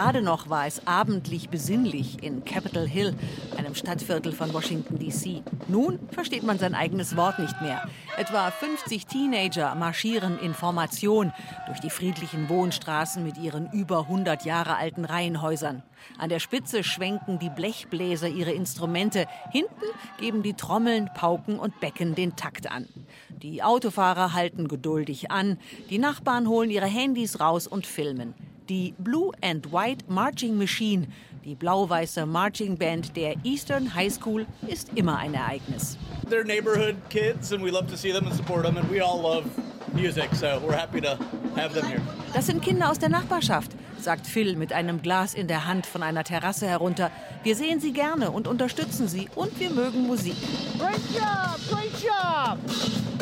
Gerade 0.00 0.22
noch 0.22 0.48
war 0.48 0.66
es 0.66 0.86
abendlich 0.86 1.50
besinnlich 1.50 2.22
in 2.22 2.42
Capitol 2.46 2.88
Hill, 2.88 3.14
einem 3.58 3.74
Stadtviertel 3.74 4.32
von 4.32 4.50
Washington, 4.54 4.98
D.C. 4.98 5.42
Nun 5.68 5.98
versteht 6.10 6.42
man 6.42 6.58
sein 6.58 6.74
eigenes 6.74 7.18
Wort 7.18 7.38
nicht 7.38 7.60
mehr. 7.60 7.86
Etwa 8.16 8.50
50 8.50 9.04
Teenager 9.04 9.74
marschieren 9.74 10.38
in 10.38 10.54
Formation 10.54 11.34
durch 11.66 11.80
die 11.80 11.90
friedlichen 11.90 12.48
Wohnstraßen 12.48 13.22
mit 13.22 13.36
ihren 13.36 13.70
über 13.72 14.04
100 14.04 14.46
Jahre 14.46 14.76
alten 14.76 15.04
Reihenhäusern. 15.04 15.82
An 16.16 16.30
der 16.30 16.38
Spitze 16.38 16.82
schwenken 16.82 17.38
die 17.38 17.50
Blechbläser 17.50 18.28
ihre 18.28 18.52
Instrumente, 18.52 19.26
hinten 19.52 19.84
geben 20.18 20.42
die 20.42 20.54
Trommeln, 20.54 21.10
Pauken 21.14 21.58
und 21.58 21.78
Becken 21.78 22.14
den 22.14 22.36
Takt 22.36 22.72
an. 22.72 22.88
Die 23.28 23.62
Autofahrer 23.62 24.32
halten 24.32 24.66
geduldig 24.66 25.30
an, 25.30 25.58
die 25.90 25.98
Nachbarn 25.98 26.48
holen 26.48 26.70
ihre 26.70 26.86
Handys 26.86 27.38
raus 27.38 27.66
und 27.66 27.86
filmen. 27.86 28.32
Die 28.70 28.94
Blue 28.98 29.32
and 29.42 29.72
White 29.72 30.04
Marching 30.06 30.56
Machine, 30.56 31.08
die 31.44 31.56
blau-weiße 31.56 32.24
Marching 32.24 32.76
Band 32.78 33.16
der 33.16 33.34
Eastern 33.42 33.96
High 33.96 34.12
School, 34.14 34.46
ist 34.68 34.92
immer 34.94 35.18
ein 35.18 35.34
Ereignis. 35.34 35.98
They're 36.30 36.44
neighborhood 36.44 36.94
kids 37.08 37.52
and 37.52 37.64
we 37.64 37.72
love 37.72 37.88
to 37.88 37.96
see 37.96 38.12
them 38.12 38.26
and 38.26 38.34
support 38.36 38.64
them 38.64 38.76
and 38.76 38.88
we 38.88 39.02
all 39.04 39.20
love 39.20 39.44
music, 39.92 40.28
so 40.34 40.60
we're 40.64 40.76
happy 40.76 41.00
to 41.00 41.18
have 41.56 41.74
them 41.74 41.84
here. 41.88 42.00
Das 42.32 42.46
sind 42.46 42.62
Kinder 42.62 42.88
aus 42.88 43.00
der 43.00 43.08
Nachbarschaft, 43.08 43.72
sagt 43.98 44.28
Phil 44.28 44.54
mit 44.54 44.72
einem 44.72 45.02
Glas 45.02 45.34
in 45.34 45.48
der 45.48 45.66
Hand 45.66 45.84
von 45.84 46.04
einer 46.04 46.22
Terrasse 46.22 46.68
herunter. 46.68 47.10
Wir 47.42 47.56
sehen 47.56 47.80
sie 47.80 47.92
gerne 47.92 48.30
und 48.30 48.46
unterstützen 48.46 49.08
sie 49.08 49.28
und 49.34 49.58
wir 49.58 49.70
mögen 49.70 50.06
Musik. 50.06 50.36
Great 50.78 51.00
job, 51.12 51.58
great 51.68 52.00
job. 52.00 53.19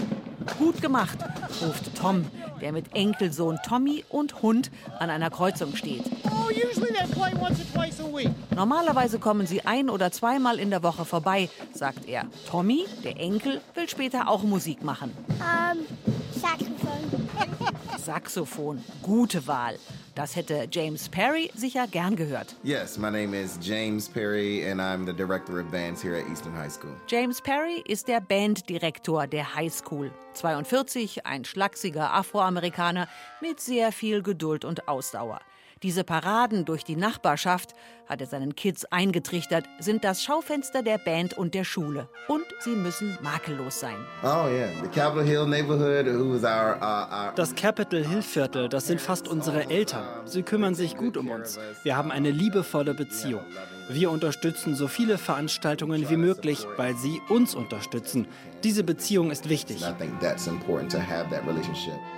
Gut 0.56 0.80
gemacht, 0.80 1.18
ruft 1.60 1.94
Tom, 1.96 2.24
der 2.60 2.72
mit 2.72 2.94
Enkelsohn 2.94 3.58
Tommy 3.66 4.04
und 4.08 4.42
Hund 4.42 4.70
an 4.98 5.10
einer 5.10 5.30
Kreuzung 5.30 5.76
steht. 5.76 6.04
Oh, 6.24 6.48
Normalerweise 8.54 9.18
kommen 9.18 9.46
sie 9.46 9.64
ein 9.64 9.88
oder 9.88 10.10
zweimal 10.10 10.58
in 10.58 10.70
der 10.70 10.82
Woche 10.82 11.04
vorbei, 11.04 11.48
sagt 11.72 12.08
er. 12.08 12.24
Tommy, 12.48 12.86
der 13.04 13.18
Enkel, 13.20 13.60
will 13.74 13.88
später 13.88 14.28
auch 14.28 14.42
Musik 14.42 14.82
machen. 14.82 15.12
Um, 15.28 15.78
Saxophon. 16.40 17.28
Saxophon, 17.98 18.84
gute 19.02 19.46
Wahl. 19.46 19.78
Das 20.18 20.34
hätte 20.34 20.66
James 20.68 21.08
Perry 21.08 21.48
sicher 21.54 21.86
gern 21.86 22.16
gehört. 22.16 22.56
Yes, 22.64 22.98
my 22.98 23.08
name 23.08 23.40
is 23.40 23.56
James 23.62 24.08
Perry 24.08 24.68
and 24.68 24.80
I'm 24.80 25.06
the 25.06 25.12
director 25.12 25.60
of 25.60 25.70
bands 25.70 26.02
here 26.02 26.16
at 26.16 26.28
Eastern 26.28 26.52
High 26.52 26.72
School. 26.72 26.90
James 27.06 27.40
Perry 27.40 27.84
ist 27.86 28.08
der 28.08 28.20
Banddirektor 28.20 29.28
der 29.28 29.54
High 29.54 29.72
School. 29.72 30.10
42, 30.34 31.24
ein 31.24 31.44
schlachsiger 31.44 32.12
Afroamerikaner 32.12 33.06
mit 33.40 33.60
sehr 33.60 33.92
viel 33.92 34.24
Geduld 34.24 34.64
und 34.64 34.88
Ausdauer. 34.88 35.38
Diese 35.82 36.02
Paraden 36.02 36.64
durch 36.64 36.84
die 36.84 36.96
Nachbarschaft, 36.96 37.74
hat 38.06 38.20
er 38.20 38.26
seinen 38.26 38.56
Kids 38.56 38.84
eingetrichtert, 38.86 39.64
sind 39.78 40.02
das 40.02 40.24
Schaufenster 40.24 40.82
der 40.82 40.98
Band 40.98 41.36
und 41.36 41.54
der 41.54 41.64
Schule. 41.64 42.08
Und 42.26 42.44
sie 42.60 42.74
müssen 42.74 43.18
makellos 43.22 43.80
sein. 43.80 43.96
Oh 44.22 44.48
yeah, 44.48 44.68
the 44.82 44.88
Capitol 44.88 45.24
Hill 45.24 45.46
neighborhood, 45.46 46.06
who 46.06 46.34
was 46.34 46.42
our, 46.42 46.78
uh, 46.80 47.26
our 47.26 47.32
Das 47.34 47.54
Capitol 47.54 48.04
Hill 48.04 48.22
Viertel, 48.22 48.68
das 48.68 48.86
sind 48.86 49.00
fast 49.00 49.28
unsere 49.28 49.70
Eltern. 49.70 50.04
Sie 50.26 50.42
kümmern 50.42 50.74
sich 50.74 50.96
gut 50.96 51.16
um 51.16 51.30
uns. 51.30 51.58
Wir 51.82 51.96
haben 51.96 52.10
eine 52.10 52.30
liebevolle 52.30 52.94
Beziehung. 52.94 53.42
Wir 53.90 54.10
unterstützen 54.10 54.74
so 54.74 54.86
viele 54.86 55.16
Veranstaltungen 55.16 56.10
wie 56.10 56.18
möglich, 56.18 56.66
weil 56.76 56.94
sie 56.94 57.22
uns 57.28 57.54
unterstützen. 57.54 58.26
Diese 58.62 58.84
Beziehung 58.84 59.30
ist 59.30 59.48
wichtig. 59.48 59.82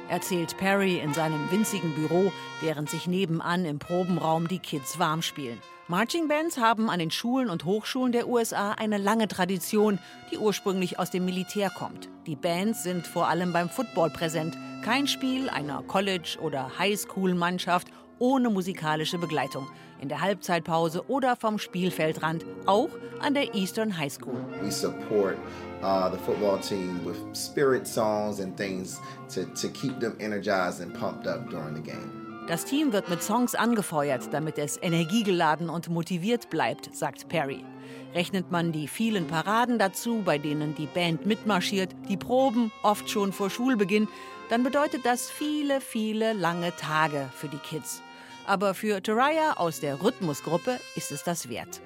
Erzählt 0.09 0.57
Perry 0.57 0.99
in 0.99 1.15
seinem 1.15 1.51
winzigen 1.53 1.95
Büro, 1.95 2.33
während 2.61 2.91
sich 2.91 3.07
nebenan 3.07 3.65
im 3.65 3.79
Probenraum 3.79 4.49
die 4.49 4.59
Kids 4.59 4.99
warm 4.99 5.23
spielen. 5.23 5.59
Marching 5.87 6.27
Bands 6.27 6.59
haben 6.59 6.91
an 6.91 6.99
den 6.99 7.11
Schulen 7.11 7.51
und 7.51 7.65
Hochschulen 7.65 8.13
der 8.13 8.29
USA 8.29 8.73
eine 8.73 8.99
lange 8.99 9.29
Tradition, 9.29 9.99
die 10.31 10.39
ursprünglich 10.39 10.99
aus 10.99 11.11
dem 11.11 11.25
Militär 11.25 11.71
kommt. 11.71 12.09
Die 12.27 12.37
Bands 12.37 12.83
sind 12.83 13.07
vor 13.07 13.29
allem 13.29 13.53
beim 13.53 13.69
Football 13.69 14.11
präsent. 14.11 14.57
Kein 14.85 15.07
Spiel 15.07 15.49
einer 15.51 15.83
College- 15.83 16.39
oder 16.41 16.79
Highschool-Mannschaft 16.79 17.89
ohne 18.21 18.49
musikalische 18.49 19.19
Begleitung. 19.19 19.67
In 20.01 20.09
der 20.09 20.21
Halbzeitpause 20.21 21.05
oder 21.09 21.35
vom 21.35 21.59
Spielfeldrand, 21.59 22.47
auch 22.67 22.91
an 23.21 23.35
der 23.35 23.55
Eastern 23.55 23.99
High 23.99 24.13
School. 24.13 24.45
We 24.63 24.71
support 24.71 25.37
uh, 25.83 26.09
the 26.11 26.19
football 26.19 26.61
team 26.61 27.01
with 27.05 27.17
spirit 27.35 27.87
songs 27.87 28.41
and 28.41 28.57
things 28.57 29.01
to, 29.35 29.45
to 29.61 29.69
keep 29.69 29.99
them 29.99 30.15
energized 30.21 30.81
and 30.81 30.95
pumped 30.95 31.27
up 31.27 31.51
during 31.51 31.75
the 31.75 31.83
game. 31.83 32.21
Das 32.47 32.65
Team 32.65 32.93
wird 32.93 33.09
mit 33.09 33.23
Songs 33.23 33.55
angefeuert, 33.55 34.33
damit 34.33 34.59
es 34.59 34.77
energiegeladen 34.83 35.71
und 35.71 35.89
motiviert 35.89 36.51
bleibt, 36.51 36.95
sagt 36.97 37.29
Perry. 37.29 37.65
Rechnet 38.13 38.51
man 38.51 38.73
die 38.73 38.89
vielen 38.89 39.29
Paraden 39.29 39.79
dazu, 39.79 40.23
bei 40.25 40.37
denen 40.39 40.75
die 40.75 40.87
Band 40.87 41.27
mitmarschiert, 41.27 41.95
die 42.09 42.17
Proben, 42.17 42.73
oft 42.83 43.09
schon 43.09 43.33
vor 43.33 43.51
Schulbeginn, 43.51 44.09
dann 44.49 44.65
bedeutet 44.65 45.07
das 45.07 45.31
viele, 45.31 45.81
viele 45.81 46.33
lange 46.33 46.75
Tage 46.77 47.29
für 47.33 47.47
die 47.47 47.59
Kids. 47.59 48.03
Aber 48.51 48.75
für 48.75 49.01
Taraya 49.01 49.59
aus 49.59 49.79
der 49.79 50.03
Rhythmusgruppe 50.03 50.81
ist 50.97 51.13
es 51.13 51.23
das 51.23 51.49
wert. 51.49 51.81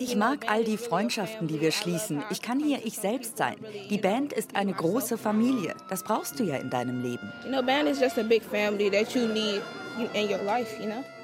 Ich 0.00 0.16
mag 0.16 0.50
all 0.50 0.64
die 0.64 0.76
Freundschaften, 0.76 1.46
die 1.46 1.60
wir 1.60 1.70
schließen. 1.70 2.24
Ich 2.30 2.42
kann 2.42 2.58
hier 2.58 2.84
ich 2.84 2.98
selbst 2.98 3.36
sein. 3.36 3.54
Die 3.88 3.98
Band 3.98 4.32
ist 4.32 4.56
eine 4.56 4.72
große 4.72 5.16
Familie. 5.16 5.76
Das 5.88 6.02
brauchst 6.02 6.40
du 6.40 6.42
ja 6.42 6.56
in 6.56 6.70
deinem 6.70 7.04
Leben. 7.04 7.32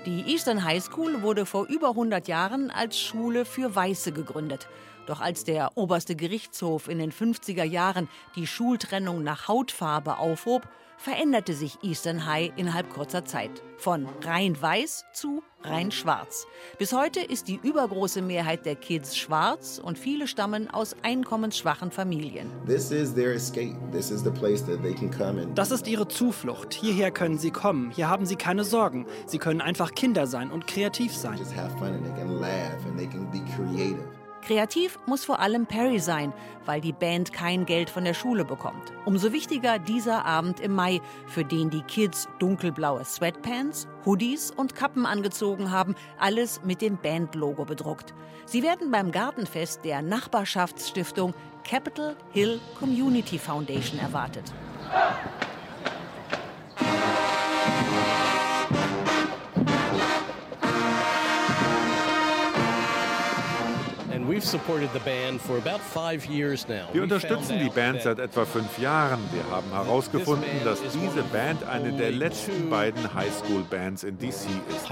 Die 0.06 0.32
Eastern 0.32 0.62
High 0.62 0.84
School 0.84 1.22
wurde 1.22 1.44
vor 1.44 1.66
über 1.66 1.88
100 1.88 2.28
Jahren 2.28 2.70
als 2.70 3.00
Schule 3.00 3.44
für 3.44 3.74
Weiße 3.74 4.12
gegründet. 4.12 4.68
Doch 5.06 5.20
als 5.20 5.44
der 5.44 5.76
oberste 5.76 6.16
Gerichtshof 6.16 6.88
in 6.88 6.98
den 6.98 7.12
50er 7.12 7.64
Jahren 7.64 8.08
die 8.36 8.46
Schultrennung 8.46 9.22
nach 9.22 9.48
Hautfarbe 9.48 10.18
aufhob, 10.18 10.68
veränderte 10.96 11.54
sich 11.54 11.78
Eastern 11.82 12.26
High 12.26 12.52
innerhalb 12.56 12.90
kurzer 12.90 13.24
Zeit. 13.24 13.62
Von 13.76 14.08
rein 14.22 14.60
weiß 14.60 15.04
zu 15.12 15.42
rein 15.62 15.90
schwarz. 15.90 16.46
Bis 16.78 16.92
heute 16.92 17.20
ist 17.20 17.48
die 17.48 17.58
übergroße 17.62 18.22
Mehrheit 18.22 18.64
der 18.64 18.76
Kids 18.76 19.16
schwarz 19.16 19.80
und 19.82 19.98
viele 19.98 20.28
stammen 20.28 20.70
aus 20.70 20.94
einkommensschwachen 21.02 21.90
Familien. 21.90 22.50
Das 25.54 25.70
ist 25.70 25.86
ihre 25.88 26.08
Zuflucht. 26.08 26.74
Hierher 26.74 27.10
können 27.10 27.38
sie 27.38 27.50
kommen. 27.50 27.90
Hier 27.90 28.08
haben 28.08 28.26
sie 28.26 28.36
keine 28.36 28.64
Sorgen. 28.64 29.06
Sie 29.26 29.38
können 29.38 29.60
einfach 29.60 29.94
Kinder 29.94 30.26
sein 30.26 30.50
und 30.50 30.66
kreativ 30.66 31.14
sein. 31.14 31.38
Kreativ 34.46 34.98
muss 35.06 35.24
vor 35.24 35.40
allem 35.40 35.64
Perry 35.64 35.98
sein, 35.98 36.34
weil 36.66 36.82
die 36.82 36.92
Band 36.92 37.32
kein 37.32 37.64
Geld 37.64 37.88
von 37.88 38.04
der 38.04 38.12
Schule 38.12 38.44
bekommt. 38.44 38.92
Umso 39.06 39.32
wichtiger 39.32 39.78
dieser 39.78 40.26
Abend 40.26 40.60
im 40.60 40.74
Mai, 40.74 41.00
für 41.26 41.44
den 41.44 41.70
die 41.70 41.80
Kids 41.82 42.28
dunkelblaue 42.40 43.04
Sweatpants, 43.04 43.88
Hoodies 44.04 44.50
und 44.50 44.74
Kappen 44.74 45.06
angezogen 45.06 45.70
haben, 45.70 45.94
alles 46.18 46.60
mit 46.62 46.82
dem 46.82 46.98
Bandlogo 46.98 47.64
bedruckt. 47.64 48.12
Sie 48.44 48.62
werden 48.62 48.90
beim 48.90 49.12
Gartenfest 49.12 49.82
der 49.84 50.02
Nachbarschaftsstiftung 50.02 51.32
Capitol 51.66 52.14
Hill 52.32 52.60
Community 52.78 53.38
Foundation 53.38 53.98
erwartet. 53.98 54.52
Wir 66.92 67.02
unterstützen 67.02 67.58
die 67.58 67.70
Band 67.70 68.02
seit 68.02 68.18
etwa 68.18 68.44
fünf 68.44 68.78
Jahren. 68.78 69.18
Wir 69.32 69.44
haben 69.54 69.70
herausgefunden, 69.70 70.44
dass 70.64 70.80
diese 70.82 71.22
Band 71.32 71.64
eine 71.64 71.92
der 71.92 72.10
letzten 72.10 72.68
beiden 72.70 73.12
Highschool-Bands 73.14 74.04
in 74.04 74.18
DC 74.18 74.28
ist. 74.30 74.90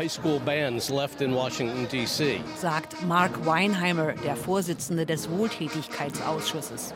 Sagt 2.60 3.06
Mark 3.06 3.44
Weinheimer, 3.46 4.12
der 4.24 4.36
Vorsitzende 4.36 5.06
des 5.06 5.28
Wohltätigkeitsausschusses. 5.30 6.94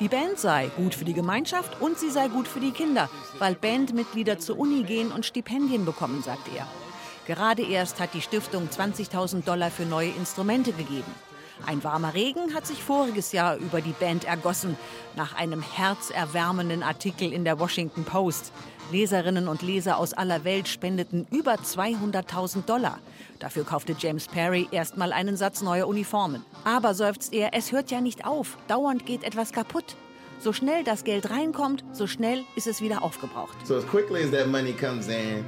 Die 0.00 0.08
Band 0.08 0.38
sei 0.40 0.70
gut 0.76 0.92
für 0.94 1.04
die 1.04 1.14
Gemeinschaft 1.14 1.80
und 1.80 1.98
sie 1.98 2.10
sei 2.10 2.26
gut 2.28 2.48
für 2.48 2.58
die 2.60 2.72
Kinder, 2.72 3.08
weil 3.38 3.54
Bandmitglieder 3.54 4.38
zur 4.40 4.58
Uni 4.58 4.82
gehen 4.82 5.12
und 5.12 5.24
Stipendien 5.24 5.84
bekommen, 5.84 6.20
sagt 6.22 6.48
er. 6.56 6.66
Gerade 7.26 7.62
erst 7.62 8.00
hat 8.00 8.12
die 8.12 8.20
Stiftung 8.20 8.68
20.000 8.68 9.44
Dollar 9.44 9.70
für 9.70 9.86
neue 9.86 10.10
Instrumente 10.10 10.72
gegeben. 10.72 11.12
Ein 11.66 11.82
warmer 11.82 12.12
Regen 12.12 12.52
hat 12.52 12.66
sich 12.66 12.82
voriges 12.82 13.32
Jahr 13.32 13.56
über 13.56 13.80
die 13.80 13.92
Band 13.92 14.24
ergossen, 14.24 14.76
nach 15.16 15.34
einem 15.34 15.62
herzerwärmenden 15.62 16.82
Artikel 16.82 17.32
in 17.32 17.44
der 17.44 17.58
Washington 17.58 18.04
Post. 18.04 18.52
Leserinnen 18.92 19.48
und 19.48 19.62
Leser 19.62 19.96
aus 19.96 20.12
aller 20.12 20.44
Welt 20.44 20.68
spendeten 20.68 21.26
über 21.30 21.54
200.000 21.54 22.66
Dollar. 22.66 22.98
Dafür 23.38 23.64
kaufte 23.64 23.96
James 23.98 24.28
Perry 24.28 24.68
erstmal 24.70 25.12
einen 25.12 25.36
Satz 25.36 25.62
neuer 25.62 25.88
Uniformen. 25.88 26.44
Aber 26.64 26.92
seufzt 26.92 27.32
er, 27.32 27.54
es 27.54 27.72
hört 27.72 27.90
ja 27.90 28.02
nicht 28.02 28.26
auf. 28.26 28.58
Dauernd 28.68 29.06
geht 29.06 29.24
etwas 29.24 29.52
kaputt. 29.52 29.96
So 30.40 30.52
schnell 30.52 30.84
das 30.84 31.04
Geld 31.04 31.30
reinkommt, 31.30 31.84
so 31.92 32.06
schnell 32.06 32.42
ist 32.56 32.66
es 32.66 32.82
wieder 32.82 33.02
aufgebraucht. 33.02 33.56
So 33.66 33.76
as 33.76 33.86
quickly 33.86 34.24
as 34.24 34.30
that 34.32 34.48
money 34.48 34.72
comes 34.72 35.08
in, 35.08 35.44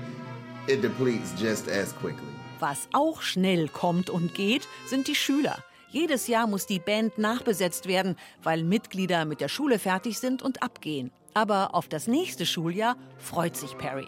it 0.68 0.82
depletes 0.82 1.34
just 1.38 1.68
as 1.68 1.94
quickly. 1.96 2.28
Was 2.58 2.88
auch 2.92 3.20
schnell 3.20 3.68
kommt 3.68 4.10
und 4.10 4.34
geht, 4.34 4.66
sind 4.86 5.08
die 5.08 5.14
Schüler. 5.14 5.58
Jedes 5.90 6.26
Jahr 6.26 6.46
muss 6.46 6.66
die 6.66 6.78
Band 6.78 7.18
nachbesetzt 7.18 7.86
werden, 7.86 8.16
weil 8.42 8.64
Mitglieder 8.64 9.24
mit 9.24 9.40
der 9.40 9.48
Schule 9.48 9.78
fertig 9.78 10.18
sind 10.18 10.42
und 10.42 10.62
abgehen. 10.62 11.10
Aber 11.32 11.74
auf 11.74 11.86
das 11.86 12.06
nächste 12.06 12.46
Schuljahr 12.46 12.96
freut 13.18 13.56
sich 13.56 13.76
Perry. 13.76 14.06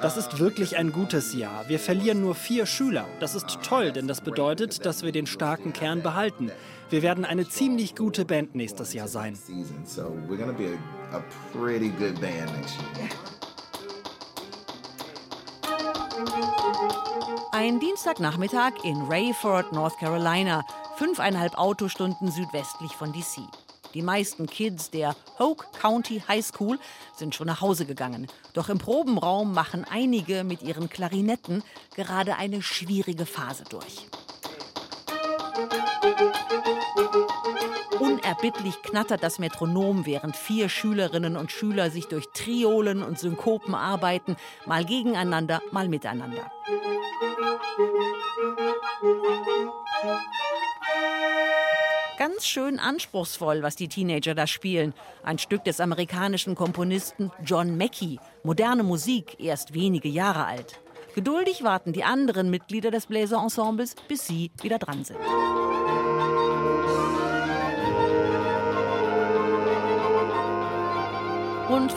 Das 0.00 0.16
ist 0.16 0.38
wirklich 0.38 0.76
ein 0.78 0.92
gutes 0.92 1.34
Jahr. 1.34 1.68
Wir 1.68 1.78
verlieren 1.78 2.22
nur 2.22 2.34
vier 2.34 2.64
Schüler. 2.64 3.06
Das 3.20 3.34
ist 3.34 3.58
toll, 3.62 3.92
denn 3.92 4.08
das 4.08 4.22
bedeutet, 4.22 4.86
dass 4.86 5.02
wir 5.02 5.12
den 5.12 5.26
starken 5.26 5.74
Kern 5.74 6.02
behalten. 6.02 6.50
Wir 6.88 7.02
werden 7.02 7.26
eine 7.26 7.48
ziemlich 7.48 7.94
gute 7.94 8.24
Band 8.24 8.54
nächstes 8.54 8.94
Jahr 8.94 9.08
sein. 9.08 9.38
Ein 17.62 17.78
Dienstagnachmittag 17.78 18.84
in 18.84 19.02
Rayford, 19.02 19.74
North 19.74 19.98
Carolina, 19.98 20.64
fünfeinhalb 20.96 21.58
Autostunden 21.58 22.30
südwestlich 22.30 22.92
von 22.92 23.12
DC. 23.12 23.42
Die 23.92 24.00
meisten 24.00 24.46
Kids 24.46 24.90
der 24.90 25.14
Hoke 25.38 25.66
County 25.78 26.22
High 26.26 26.42
School 26.42 26.78
sind 27.14 27.34
schon 27.34 27.48
nach 27.48 27.60
Hause 27.60 27.84
gegangen. 27.84 28.28
Doch 28.54 28.70
im 28.70 28.78
Probenraum 28.78 29.52
machen 29.52 29.84
einige 29.84 30.42
mit 30.42 30.62
ihren 30.62 30.88
Klarinetten 30.88 31.62
gerade 31.94 32.36
eine 32.36 32.62
schwierige 32.62 33.26
Phase 33.26 33.64
durch. 33.68 34.08
Unerbittlich 37.98 38.82
knattert 38.82 39.22
das 39.22 39.38
Metronom, 39.38 40.06
während 40.06 40.36
vier 40.36 40.68
Schülerinnen 40.68 41.36
und 41.36 41.52
Schüler 41.52 41.90
sich 41.90 42.06
durch 42.08 42.28
Triolen 42.32 43.02
und 43.02 43.18
Synkopen 43.18 43.74
arbeiten, 43.74 44.36
mal 44.66 44.84
gegeneinander, 44.84 45.60
mal 45.70 45.88
miteinander. 45.88 46.50
Ganz 52.20 52.46
schön 52.46 52.78
anspruchsvoll, 52.78 53.62
was 53.62 53.76
die 53.76 53.88
Teenager 53.88 54.34
da 54.34 54.46
spielen. 54.46 54.94
Ein 55.22 55.38
Stück 55.38 55.64
des 55.64 55.80
amerikanischen 55.80 56.54
Komponisten 56.54 57.30
John 57.44 57.76
Mackey. 57.76 58.18
Moderne 58.42 58.82
Musik, 58.82 59.36
erst 59.38 59.74
wenige 59.74 60.08
Jahre 60.08 60.44
alt. 60.44 60.80
Geduldig 61.14 61.64
warten 61.64 61.92
die 61.92 62.04
anderen 62.04 62.50
Mitglieder 62.50 62.90
des 62.90 63.06
Bläserensembles, 63.06 63.94
bis 64.06 64.26
sie 64.26 64.50
wieder 64.62 64.78
dran 64.78 65.04
sind. 65.04 65.18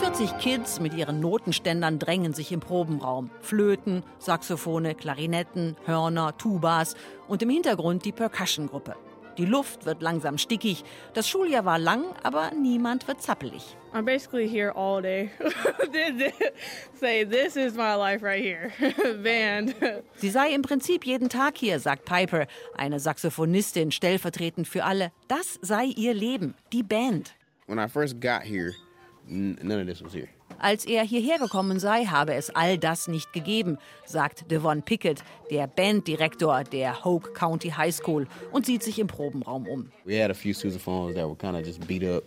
40 0.04 0.36
Kids 0.36 0.80
mit 0.80 0.92
ihren 0.92 1.18
Notenständern 1.18 1.98
drängen 1.98 2.34
sich 2.34 2.52
im 2.52 2.60
Probenraum. 2.60 3.30
Flöten, 3.40 4.02
Saxophone, 4.18 4.94
Klarinetten, 4.94 5.76
Hörner, 5.86 6.36
Tubas 6.36 6.94
und 7.26 7.42
im 7.42 7.48
Hintergrund 7.48 8.04
die 8.04 8.12
Percussion-Gruppe. 8.12 8.96
Die 9.38 9.46
Luft 9.46 9.86
wird 9.86 10.02
langsam 10.02 10.36
stickig. 10.36 10.84
Das 11.14 11.26
Schuljahr 11.26 11.64
war 11.64 11.78
lang, 11.78 12.04
aber 12.22 12.50
niemand 12.50 13.08
wird 13.08 13.22
zappelig. 13.22 13.78
I'm 13.94 14.02
basically 14.02 14.46
here 14.46 14.76
all 14.76 15.00
day. 15.00 15.30
Say, 17.00 17.24
this 17.24 17.56
is 17.56 17.74
my 17.74 17.94
life 17.94 18.22
right 18.22 18.44
here. 18.44 18.72
Band. 19.22 19.74
Sie 20.16 20.28
sei 20.28 20.52
im 20.52 20.60
Prinzip 20.60 21.06
jeden 21.06 21.30
Tag 21.30 21.56
hier, 21.56 21.80
sagt 21.80 22.04
Piper, 22.04 22.46
eine 22.76 23.00
Saxophonistin 23.00 23.90
stellvertretend 23.90 24.68
für 24.68 24.84
alle. 24.84 25.12
Das 25.28 25.58
sei 25.62 25.86
ihr 25.86 26.12
Leben, 26.12 26.52
die 26.74 26.82
Band. 26.82 27.34
When 27.66 27.78
I 27.78 27.88
first 27.88 28.20
got 28.20 28.42
here, 28.42 28.74
none 29.26 29.80
of 29.80 29.86
this 29.86 30.02
was 30.02 30.14
here. 30.14 30.28
Als 30.58 30.84
er 30.86 31.02
hierher 31.02 31.38
gekommen 31.38 31.78
sei, 31.78 32.04
habe 32.04 32.34
es 32.34 32.50
all 32.54 32.78
das 32.78 33.08
nicht 33.08 33.32
gegeben, 33.32 33.78
sagt 34.06 34.50
Devon 34.50 34.82
Pickett, 34.82 35.22
der 35.50 35.66
Banddirektor 35.66 36.64
der 36.64 37.04
Hoke 37.04 37.32
County 37.32 37.70
High 37.70 37.94
School, 37.94 38.26
und 38.52 38.64
sieht 38.64 38.82
sich 38.82 38.98
im 38.98 39.06
Probenraum 39.06 39.66
um. 39.66 39.90
We 40.04 40.22
had 40.22 40.30
a 40.30 40.34
few 40.34 40.54
sousaphones 40.54 41.14
that 41.16 41.26
were 41.26 41.36
kind 41.36 41.56
of 41.56 41.66
just 41.66 41.86
beat 41.86 42.04
up. 42.04 42.24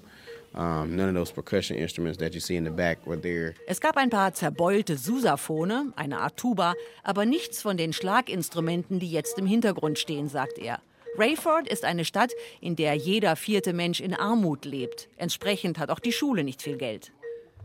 Es 3.67 3.81
gab 3.81 3.97
ein 3.97 4.09
paar 4.09 4.33
zerbeulte 4.33 4.97
Susaphone, 4.97 5.93
eine 5.95 6.19
Art 6.19 6.37
Tuba, 6.37 6.73
aber 7.03 7.25
nichts 7.25 7.61
von 7.61 7.77
den 7.77 7.93
Schlaginstrumenten, 7.93 8.99
die 8.99 9.11
jetzt 9.11 9.37
im 9.37 9.45
Hintergrund 9.45 9.99
stehen, 9.99 10.29
sagt 10.29 10.57
er. 10.57 10.79
Rayford 11.17 11.67
ist 11.67 11.83
eine 11.83 12.05
Stadt, 12.05 12.33
in 12.61 12.75
der 12.75 12.93
jeder 12.93 13.35
vierte 13.35 13.73
Mensch 13.73 14.01
in 14.01 14.13
Armut 14.13 14.65
lebt. 14.65 15.09
Entsprechend 15.17 15.79
hat 15.79 15.89
auch 15.89 15.99
die 15.99 16.11
Schule 16.11 16.43
nicht 16.43 16.61
viel 16.61 16.77
Geld. 16.77 17.11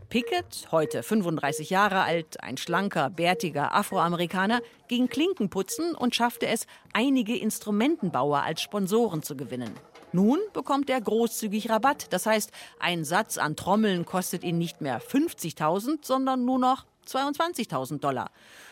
Pickett, 0.09 0.67
heute 0.71 1.03
35 1.03 1.69
Jahre 1.69 2.01
alt, 2.01 2.41
ein 2.41 2.57
schlanker, 2.57 3.09
bärtiger 3.09 3.73
Afroamerikaner, 3.73 4.61
ging 4.87 5.07
Klinkenputzen 5.07 5.93
und 5.93 6.15
schaffte 6.15 6.47
es, 6.47 6.65
einige 6.93 7.37
Instrumentenbauer 7.37 8.41
als 8.41 8.61
Sponsoren 8.61 9.21
zu 9.21 9.35
gewinnen. 9.35 9.73
Nun 10.11 10.39
bekommt 10.53 10.89
er 10.89 11.01
großzügig 11.01 11.69
Rabatt. 11.69 12.07
Das 12.11 12.25
heißt, 12.25 12.51
ein 12.79 13.03
Satz 13.03 13.37
an 13.37 13.55
Trommeln 13.55 14.05
kostet 14.05 14.43
ihn 14.43 14.57
nicht 14.57 14.81
mehr 14.81 15.01
50.000, 15.01 15.99
sondern 16.01 16.45
nur 16.45 16.59
noch 16.59 16.85
22.000 17.07 17.99
Dollar. 17.99 18.29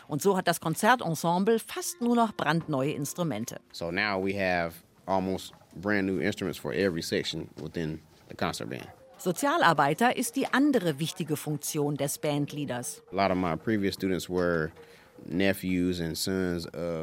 Und 0.08 0.22
so 0.22 0.36
hat 0.36 0.48
das 0.48 0.60
Konzertensemble 0.60 1.58
fast 1.58 2.00
nur 2.00 2.16
noch 2.16 2.32
brandneue 2.32 2.92
Instrumente. 2.92 3.60
So 3.72 3.90
now 3.90 4.22
we 4.22 4.34
have 4.34 4.74
almost 5.06 5.52
brand 5.74 6.06
new 6.06 6.20
instruments 6.20 6.58
for 6.58 6.72
every 6.72 7.02
section 7.02 7.48
within 7.62 8.00
the 8.28 8.36
concert 8.36 8.68
band. 8.68 8.88
Sozialarbeiter 9.18 10.16
ist 10.16 10.34
die 10.34 10.46
andere 10.52 10.98
wichtige 10.98 11.36
Funktion 11.36 11.96
des 11.96 12.18
Bandleaders. 12.18 13.02
A 13.12 13.14
lot 13.14 13.30
of 13.30 13.36
my 13.36 13.56
previous 13.56 13.94
students 13.94 14.28
were 14.28 14.72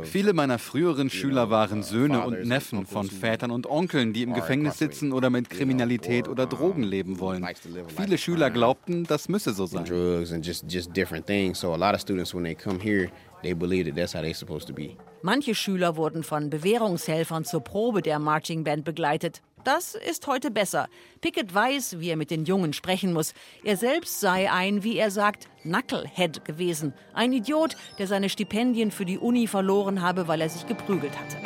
Viele 0.04 0.34
meiner 0.34 0.60
früheren 0.60 1.10
Schüler 1.10 1.50
waren 1.50 1.84
Söhne 1.84 2.26
und 2.26 2.46
Neffen 2.46 2.86
von 2.86 3.10
Vätern 3.10 3.52
und 3.52 3.68
Onkeln, 3.68 4.14
die 4.14 4.24
im 4.24 4.34
Gefängnis 4.34 4.78
sitzen 4.78 5.12
oder 5.12 5.30
mit 5.30 5.50
Kriminalität 5.50 6.28
oder 6.28 6.46
Drogen 6.46 6.84
leben 6.84 7.20
wollen. 7.20 7.46
Viele 7.96 8.18
Schüler 8.18 8.50
glaubten, 8.50 9.04
das 9.06 9.30
müsse 9.30 9.54
so 9.54 9.66
sein. 9.66 9.86
Manche 15.22 15.56
Schüler 15.56 15.96
wurden 15.96 16.24
von 16.24 16.50
Bewährungshelfern 16.50 17.46
zur 17.46 17.62
Probe 17.62 18.02
der 18.02 18.20
Marching 18.20 18.64
Band 18.64 18.86
begleitet. 18.86 19.42
Das 19.72 19.94
ist 19.94 20.26
heute 20.26 20.50
besser. 20.50 20.90
Pickett 21.22 21.54
weiß, 21.54 22.00
wie 22.00 22.10
er 22.10 22.16
mit 22.16 22.32
den 22.32 22.46
Jungen 22.46 22.74
sprechen 22.74 23.14
muss. 23.14 23.36
Er 23.64 23.78
selbst 23.78 24.20
sei 24.20 24.52
ein, 24.52 24.84
wie 24.84 24.98
er 24.98 25.12
sagt, 25.12 25.48
Knucklehead 25.62 26.44
gewesen. 26.44 26.92
Ein 27.14 27.34
Idiot, 27.34 27.78
der 28.00 28.08
seine 28.08 28.30
Stipendien 28.30 28.90
für 28.90 29.06
die 29.06 29.20
Uni 29.20 29.46
verloren 29.46 30.02
habe, 30.02 30.28
weil 30.28 30.42
er 30.42 30.50
sich 30.50 30.66
geprügelt 30.66 31.14
hatte. 31.20 31.38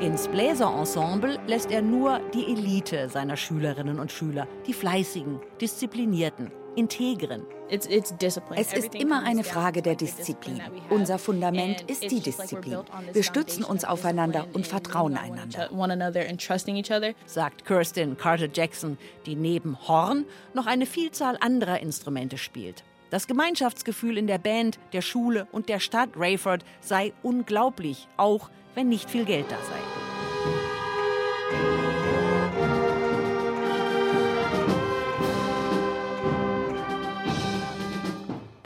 Ins 0.00 0.28
Bläserensemble 0.28 1.40
lässt 1.48 1.72
er 1.72 1.82
nur 1.82 2.20
die 2.32 2.44
Elite 2.44 3.08
seiner 3.08 3.36
Schülerinnen 3.36 3.98
und 3.98 4.12
Schüler, 4.12 4.46
die 4.68 4.72
fleißigen, 4.74 5.40
disziplinierten, 5.60 6.52
integren. 6.76 7.42
Es 7.68 7.86
ist 7.86 8.94
immer 8.94 9.24
eine 9.24 9.42
Frage 9.42 9.82
der 9.82 9.96
Disziplin. 9.96 10.60
Unser 10.90 11.18
Fundament 11.18 11.82
ist 11.90 12.02
die 12.02 12.20
Disziplin. 12.20 12.78
Wir 13.12 13.22
stützen 13.22 13.64
uns 13.64 13.84
aufeinander 13.84 14.46
und 14.52 14.66
vertrauen 14.66 15.16
einander. 15.16 15.68
Sagt 17.26 17.64
Kirsten 17.64 18.16
Carter 18.16 18.48
Jackson, 18.52 18.98
die 19.26 19.34
neben 19.34 19.88
Horn 19.88 20.24
noch 20.54 20.66
eine 20.66 20.86
Vielzahl 20.86 21.36
anderer 21.40 21.80
Instrumente 21.80 22.38
spielt. 22.38 22.84
Das 23.10 23.26
Gemeinschaftsgefühl 23.26 24.18
in 24.18 24.26
der 24.26 24.38
Band, 24.38 24.78
der 24.92 25.02
Schule 25.02 25.46
und 25.52 25.68
der 25.68 25.80
Stadt 25.80 26.10
Rayford 26.16 26.64
sei 26.80 27.12
unglaublich, 27.22 28.08
auch 28.16 28.50
wenn 28.74 28.88
nicht 28.88 29.08
viel 29.08 29.24
Geld 29.24 29.46
da 29.48 29.56
sei. 29.56 29.95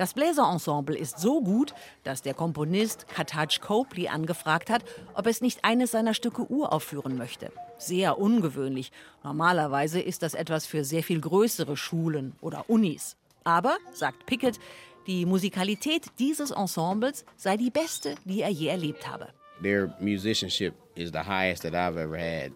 Das 0.00 0.14
Bläserensemble 0.14 0.96
ist 0.96 1.18
so 1.18 1.42
gut, 1.42 1.74
dass 2.04 2.22
der 2.22 2.32
Komponist 2.32 3.06
Kataj 3.08 3.58
Copley 3.60 4.08
angefragt 4.08 4.70
hat, 4.70 4.82
ob 5.12 5.26
es 5.26 5.42
nicht 5.42 5.62
eines 5.62 5.90
seiner 5.90 6.14
Stücke 6.14 6.50
uraufführen 6.50 7.18
möchte. 7.18 7.52
Sehr 7.76 8.18
ungewöhnlich. 8.18 8.92
Normalerweise 9.22 10.00
ist 10.00 10.22
das 10.22 10.32
etwas 10.32 10.64
für 10.64 10.84
sehr 10.84 11.02
viel 11.02 11.20
größere 11.20 11.76
Schulen 11.76 12.34
oder 12.40 12.64
Unis. 12.68 13.18
Aber, 13.44 13.76
sagt 13.92 14.24
Pickett, 14.24 14.58
die 15.06 15.26
Musikalität 15.26 16.06
dieses 16.18 16.50
Ensembles 16.50 17.26
sei 17.36 17.58
die 17.58 17.70
beste, 17.70 18.14
die 18.24 18.40
er 18.40 18.48
je 18.48 18.68
erlebt 18.68 19.06
habe. 19.06 19.28
Their 19.62 19.94
musicianship 20.00 20.72
is 20.94 21.10
the 21.12 21.18
highest 21.18 21.62
that 21.64 21.74
I've 21.74 21.98
ever 22.00 22.16
had 22.16 22.52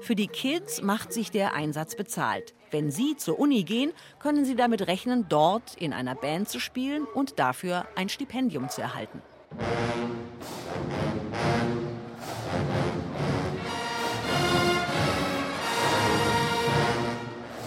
Für 0.00 0.14
die 0.14 0.28
Kids 0.28 0.82
macht 0.82 1.12
sich 1.12 1.30
der 1.30 1.54
Einsatz 1.54 1.96
bezahlt. 1.96 2.54
Wenn 2.70 2.90
sie 2.90 3.16
zur 3.16 3.38
Uni 3.38 3.64
gehen, 3.64 3.92
können 4.20 4.44
sie 4.44 4.54
damit 4.54 4.86
rechnen, 4.86 5.26
dort 5.28 5.74
in 5.76 5.92
einer 5.92 6.14
Band 6.14 6.48
zu 6.48 6.60
spielen 6.60 7.04
und 7.04 7.38
dafür 7.38 7.86
ein 7.96 8.08
Stipendium 8.08 8.68
zu 8.68 8.80
erhalten. 8.80 9.22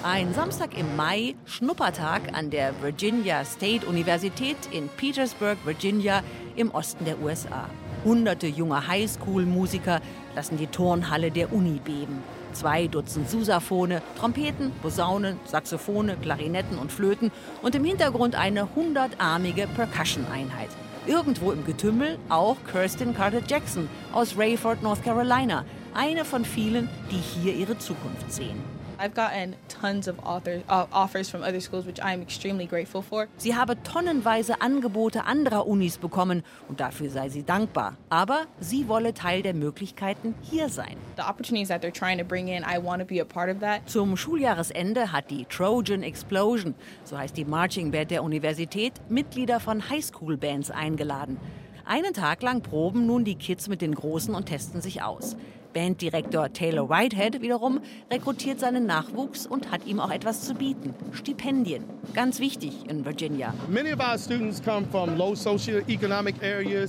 Ein 0.03 0.33
Samstag 0.33 0.77
im 0.77 0.95
Mai, 0.95 1.35
Schnuppertag 1.45 2.33
an 2.33 2.49
der 2.49 2.81
Virginia 2.81 3.45
State 3.45 3.85
Universität 3.85 4.57
in 4.71 4.89
Petersburg, 4.89 5.57
Virginia, 5.63 6.23
im 6.55 6.71
Osten 6.71 7.05
der 7.05 7.19
USA. 7.21 7.69
Hunderte 8.03 8.47
junger 8.47 8.87
Highschool-Musiker 8.87 10.01
lassen 10.35 10.57
die 10.57 10.67
Turnhalle 10.67 11.31
der 11.31 11.53
Uni 11.53 11.79
beben. 11.83 12.23
Zwei 12.53 12.87
Dutzend 12.87 13.29
Susaphone, 13.29 14.01
Trompeten, 14.19 14.71
Posaunen, 14.81 15.39
Saxophone, 15.45 16.19
Klarinetten 16.21 16.77
und 16.77 16.91
Flöten 16.91 17.31
und 17.61 17.75
im 17.75 17.85
Hintergrund 17.85 18.35
eine 18.35 18.73
hundertarmige 18.75 19.67
Percussion-Einheit. 19.67 20.69
Irgendwo 21.07 21.51
im 21.51 21.65
Getümmel 21.65 22.17
auch 22.29 22.57
Kirsten 22.69 23.15
Carter 23.15 23.41
Jackson 23.47 23.89
aus 24.13 24.37
Rayford, 24.37 24.83
North 24.83 25.03
Carolina, 25.03 25.65
eine 25.93 26.25
von 26.25 26.45
vielen, 26.45 26.89
die 27.09 27.17
hier 27.17 27.53
ihre 27.53 27.77
Zukunft 27.77 28.31
sehen. 28.31 28.80
I've 29.01 29.15
gotten 29.15 29.55
tons 29.67 30.07
of 30.07 30.19
author, 30.19 30.61
uh, 30.69 30.85
offers 30.91 31.27
from 31.27 31.41
other 31.41 31.59
schools, 31.59 31.87
which 31.87 31.99
I'm 32.03 32.21
extremely 32.21 32.67
grateful 32.67 33.01
for. 33.01 33.27
Sie 33.37 33.55
habe 33.55 33.81
tonnenweise 33.81 34.61
Angebote 34.61 35.25
anderer 35.25 35.65
Unis 35.65 35.97
bekommen 35.97 36.43
und 36.69 36.79
dafür 36.79 37.09
sei 37.09 37.29
sie 37.29 37.43
dankbar. 37.43 37.97
Aber 38.09 38.45
sie 38.59 38.87
wolle 38.87 39.15
Teil 39.15 39.41
der 39.41 39.55
Möglichkeiten 39.55 40.35
hier 40.43 40.69
sein. 40.69 40.97
The 41.17 41.23
opportunities 41.23 41.69
that 41.69 41.83
they're 41.83 41.91
trying 41.91 42.19
to 42.19 42.23
bring 42.23 42.47
in, 42.47 42.63
I 42.63 42.77
want 42.77 42.99
to 42.99 43.05
be 43.05 43.19
a 43.19 43.25
part 43.25 43.49
of 43.49 43.59
that. 43.61 43.89
Zum 43.89 44.15
Schuljahresende 44.15 45.11
hat 45.11 45.31
die 45.31 45.45
Trojan 45.45 46.03
Explosion, 46.03 46.75
so 47.03 47.17
heißt 47.17 47.35
die 47.35 47.45
Marching 47.45 47.89
Band 47.89 48.11
der 48.11 48.21
Universität, 48.23 48.93
Mitglieder 49.09 49.59
von 49.59 49.89
Highschool-Bands 49.89 50.69
eingeladen. 50.69 51.39
Einen 51.85 52.13
Tag 52.13 52.43
lang 52.43 52.61
proben 52.61 53.07
nun 53.07 53.25
die 53.25 53.35
Kids 53.35 53.67
mit 53.67 53.81
den 53.81 53.95
Großen 53.95 54.35
und 54.35 54.45
testen 54.45 54.79
sich 54.81 55.01
aus. 55.01 55.35
Banddirektor 55.73 56.51
Taylor 56.53 56.89
Whitehead 56.89 57.41
wiederum 57.41 57.79
rekrutiert 58.11 58.59
seinen 58.59 58.85
Nachwuchs 58.85 59.45
und 59.45 59.71
hat 59.71 59.85
ihm 59.85 59.99
auch 59.99 60.11
etwas 60.11 60.41
zu 60.41 60.53
bieten. 60.53 60.93
Stipendien. 61.11 61.85
Ganz 62.13 62.39
wichtig 62.39 62.89
in 62.89 63.05
Virginia. 63.05 63.53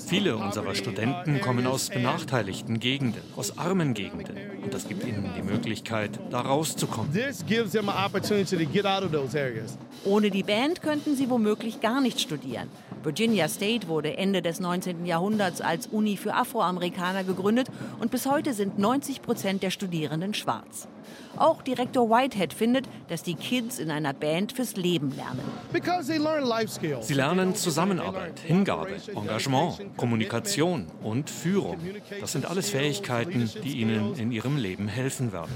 Viele 0.06 0.36
unserer 0.36 0.74
Studenten 0.74 1.40
kommen 1.40 1.66
aus 1.66 1.88
benachteiligten 1.90 2.80
Gegenden, 2.80 3.22
aus 3.36 3.58
armen 3.58 3.94
Gegenden. 3.94 4.36
Und 4.62 4.74
das 4.74 4.88
gibt 4.88 5.06
ihnen 5.06 5.30
die 5.36 5.42
Möglichkeit, 5.42 6.18
da 6.30 6.40
rauszukommen. 6.40 7.10
Ohne 10.04 10.30
die 10.30 10.42
Band 10.42 10.82
könnten 10.82 11.16
sie 11.16 11.30
womöglich 11.30 11.80
gar 11.80 12.00
nicht 12.00 12.20
studieren. 12.20 12.68
Virginia 13.04 13.48
State 13.48 13.88
wurde 13.88 14.16
Ende 14.16 14.42
des 14.42 14.60
19. 14.60 15.06
Jahrhunderts 15.06 15.60
als 15.60 15.88
Uni 15.88 16.16
für 16.16 16.34
Afroamerikaner 16.34 17.24
gegründet 17.24 17.68
und 18.00 18.10
bis 18.10 18.26
heute 18.26 18.54
sind 18.54 18.78
90 18.78 19.22
Prozent 19.22 19.62
der 19.62 19.70
Studierenden 19.70 20.34
schwarz. 20.34 20.86
Auch 21.36 21.62
Direktor 21.62 22.08
Whitehead 22.08 22.52
findet, 22.52 22.86
dass 23.08 23.22
die 23.22 23.34
Kids 23.34 23.78
in 23.78 23.90
einer 23.90 24.12
Band 24.12 24.52
fürs 24.52 24.76
Leben 24.76 25.12
lernen. 25.16 25.40
Sie 27.00 27.14
lernen 27.14 27.54
Zusammenarbeit, 27.54 28.38
Hingabe, 28.38 28.96
Engagement, 29.14 29.96
Kommunikation 29.96 30.86
und 31.02 31.28
Führung. 31.28 31.78
Das 32.20 32.32
sind 32.32 32.46
alles 32.46 32.70
Fähigkeiten, 32.70 33.50
die 33.64 33.80
ihnen 33.80 34.14
in 34.14 34.30
ihrem 34.30 34.56
Leben 34.56 34.88
helfen 34.88 35.32
werden. 35.32 35.50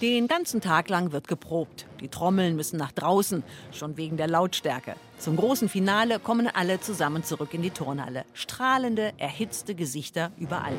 Den 0.00 0.28
ganzen 0.28 0.60
Tag 0.60 0.88
lang 0.88 1.12
wird 1.12 1.28
geprobt. 1.28 1.86
Die 2.00 2.08
Trommeln 2.08 2.56
müssen 2.56 2.76
nach 2.76 2.92
draußen, 2.92 3.42
schon 3.72 3.96
wegen 3.96 4.16
der 4.16 4.28
Lautstärke. 4.28 4.96
Zum 5.18 5.36
großen 5.36 5.68
Finale 5.68 6.18
kommen 6.18 6.48
alle 6.52 6.80
zusammen 6.80 7.24
zurück 7.24 7.54
in 7.54 7.62
die 7.62 7.70
Turnhalle. 7.70 8.24
Strahlende, 8.34 9.12
erhitzte 9.16 9.74
Gesichter 9.74 10.30
überall. 10.38 10.76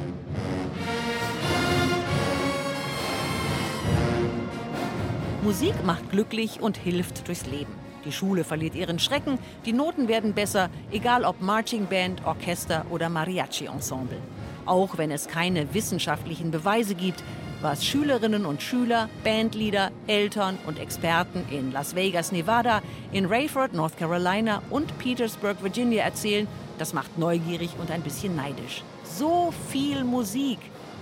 Musik 5.42 5.76
macht 5.86 6.10
glücklich 6.12 6.60
und 6.62 6.76
hilft 6.76 7.28
durchs 7.28 7.46
Leben. 7.46 7.74
Die 8.06 8.12
Schule 8.12 8.44
verliert 8.44 8.76
ihren 8.76 9.00
Schrecken, 9.00 9.40
die 9.66 9.74
Noten 9.74 10.08
werden 10.08 10.34
besser, 10.34 10.70
egal 10.92 11.24
ob 11.26 11.42
Marching 11.42 11.88
Band, 11.88 12.26
Orchester 12.26 12.86
oder 12.92 13.10
Mariachi-Ensemble. 13.10 14.20
Auch 14.66 14.98
wenn 14.98 15.12
es 15.12 15.28
keine 15.28 15.74
wissenschaftlichen 15.74 16.52
Beweise 16.52 16.96
gibt, 16.96 17.24
was 17.62 17.86
Schülerinnen 17.86 18.46
und 18.46 18.62
Schüler, 18.62 19.10
Bandleader, 19.24 19.92
Eltern 20.08 20.58
und 20.66 20.80
Experten 20.80 21.46
in 21.50 21.72
Las 21.72 21.96
Vegas, 21.96 22.32
Nevada, 22.32 22.82
in 23.12 23.26
Rayford, 23.26 23.74
North 23.74 23.98
Carolina 23.98 24.62
und 24.70 24.98
Petersburg, 24.98 25.62
Virginia 25.62 26.04
erzählen, 26.04 26.48
das 26.78 26.94
macht 26.94 27.18
neugierig 27.18 27.72
und 27.80 27.92
ein 27.92 28.02
bisschen 28.02 28.36
neidisch. 28.36 28.84
So 29.04 29.54
viel 29.70 30.04
Musik. 30.04 30.60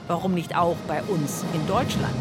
Warum 0.08 0.34
nicht 0.34 0.56
auch 0.56 0.78
bei 0.88 1.02
uns 1.04 1.44
in 1.54 1.66
Deutschland? 1.68 2.14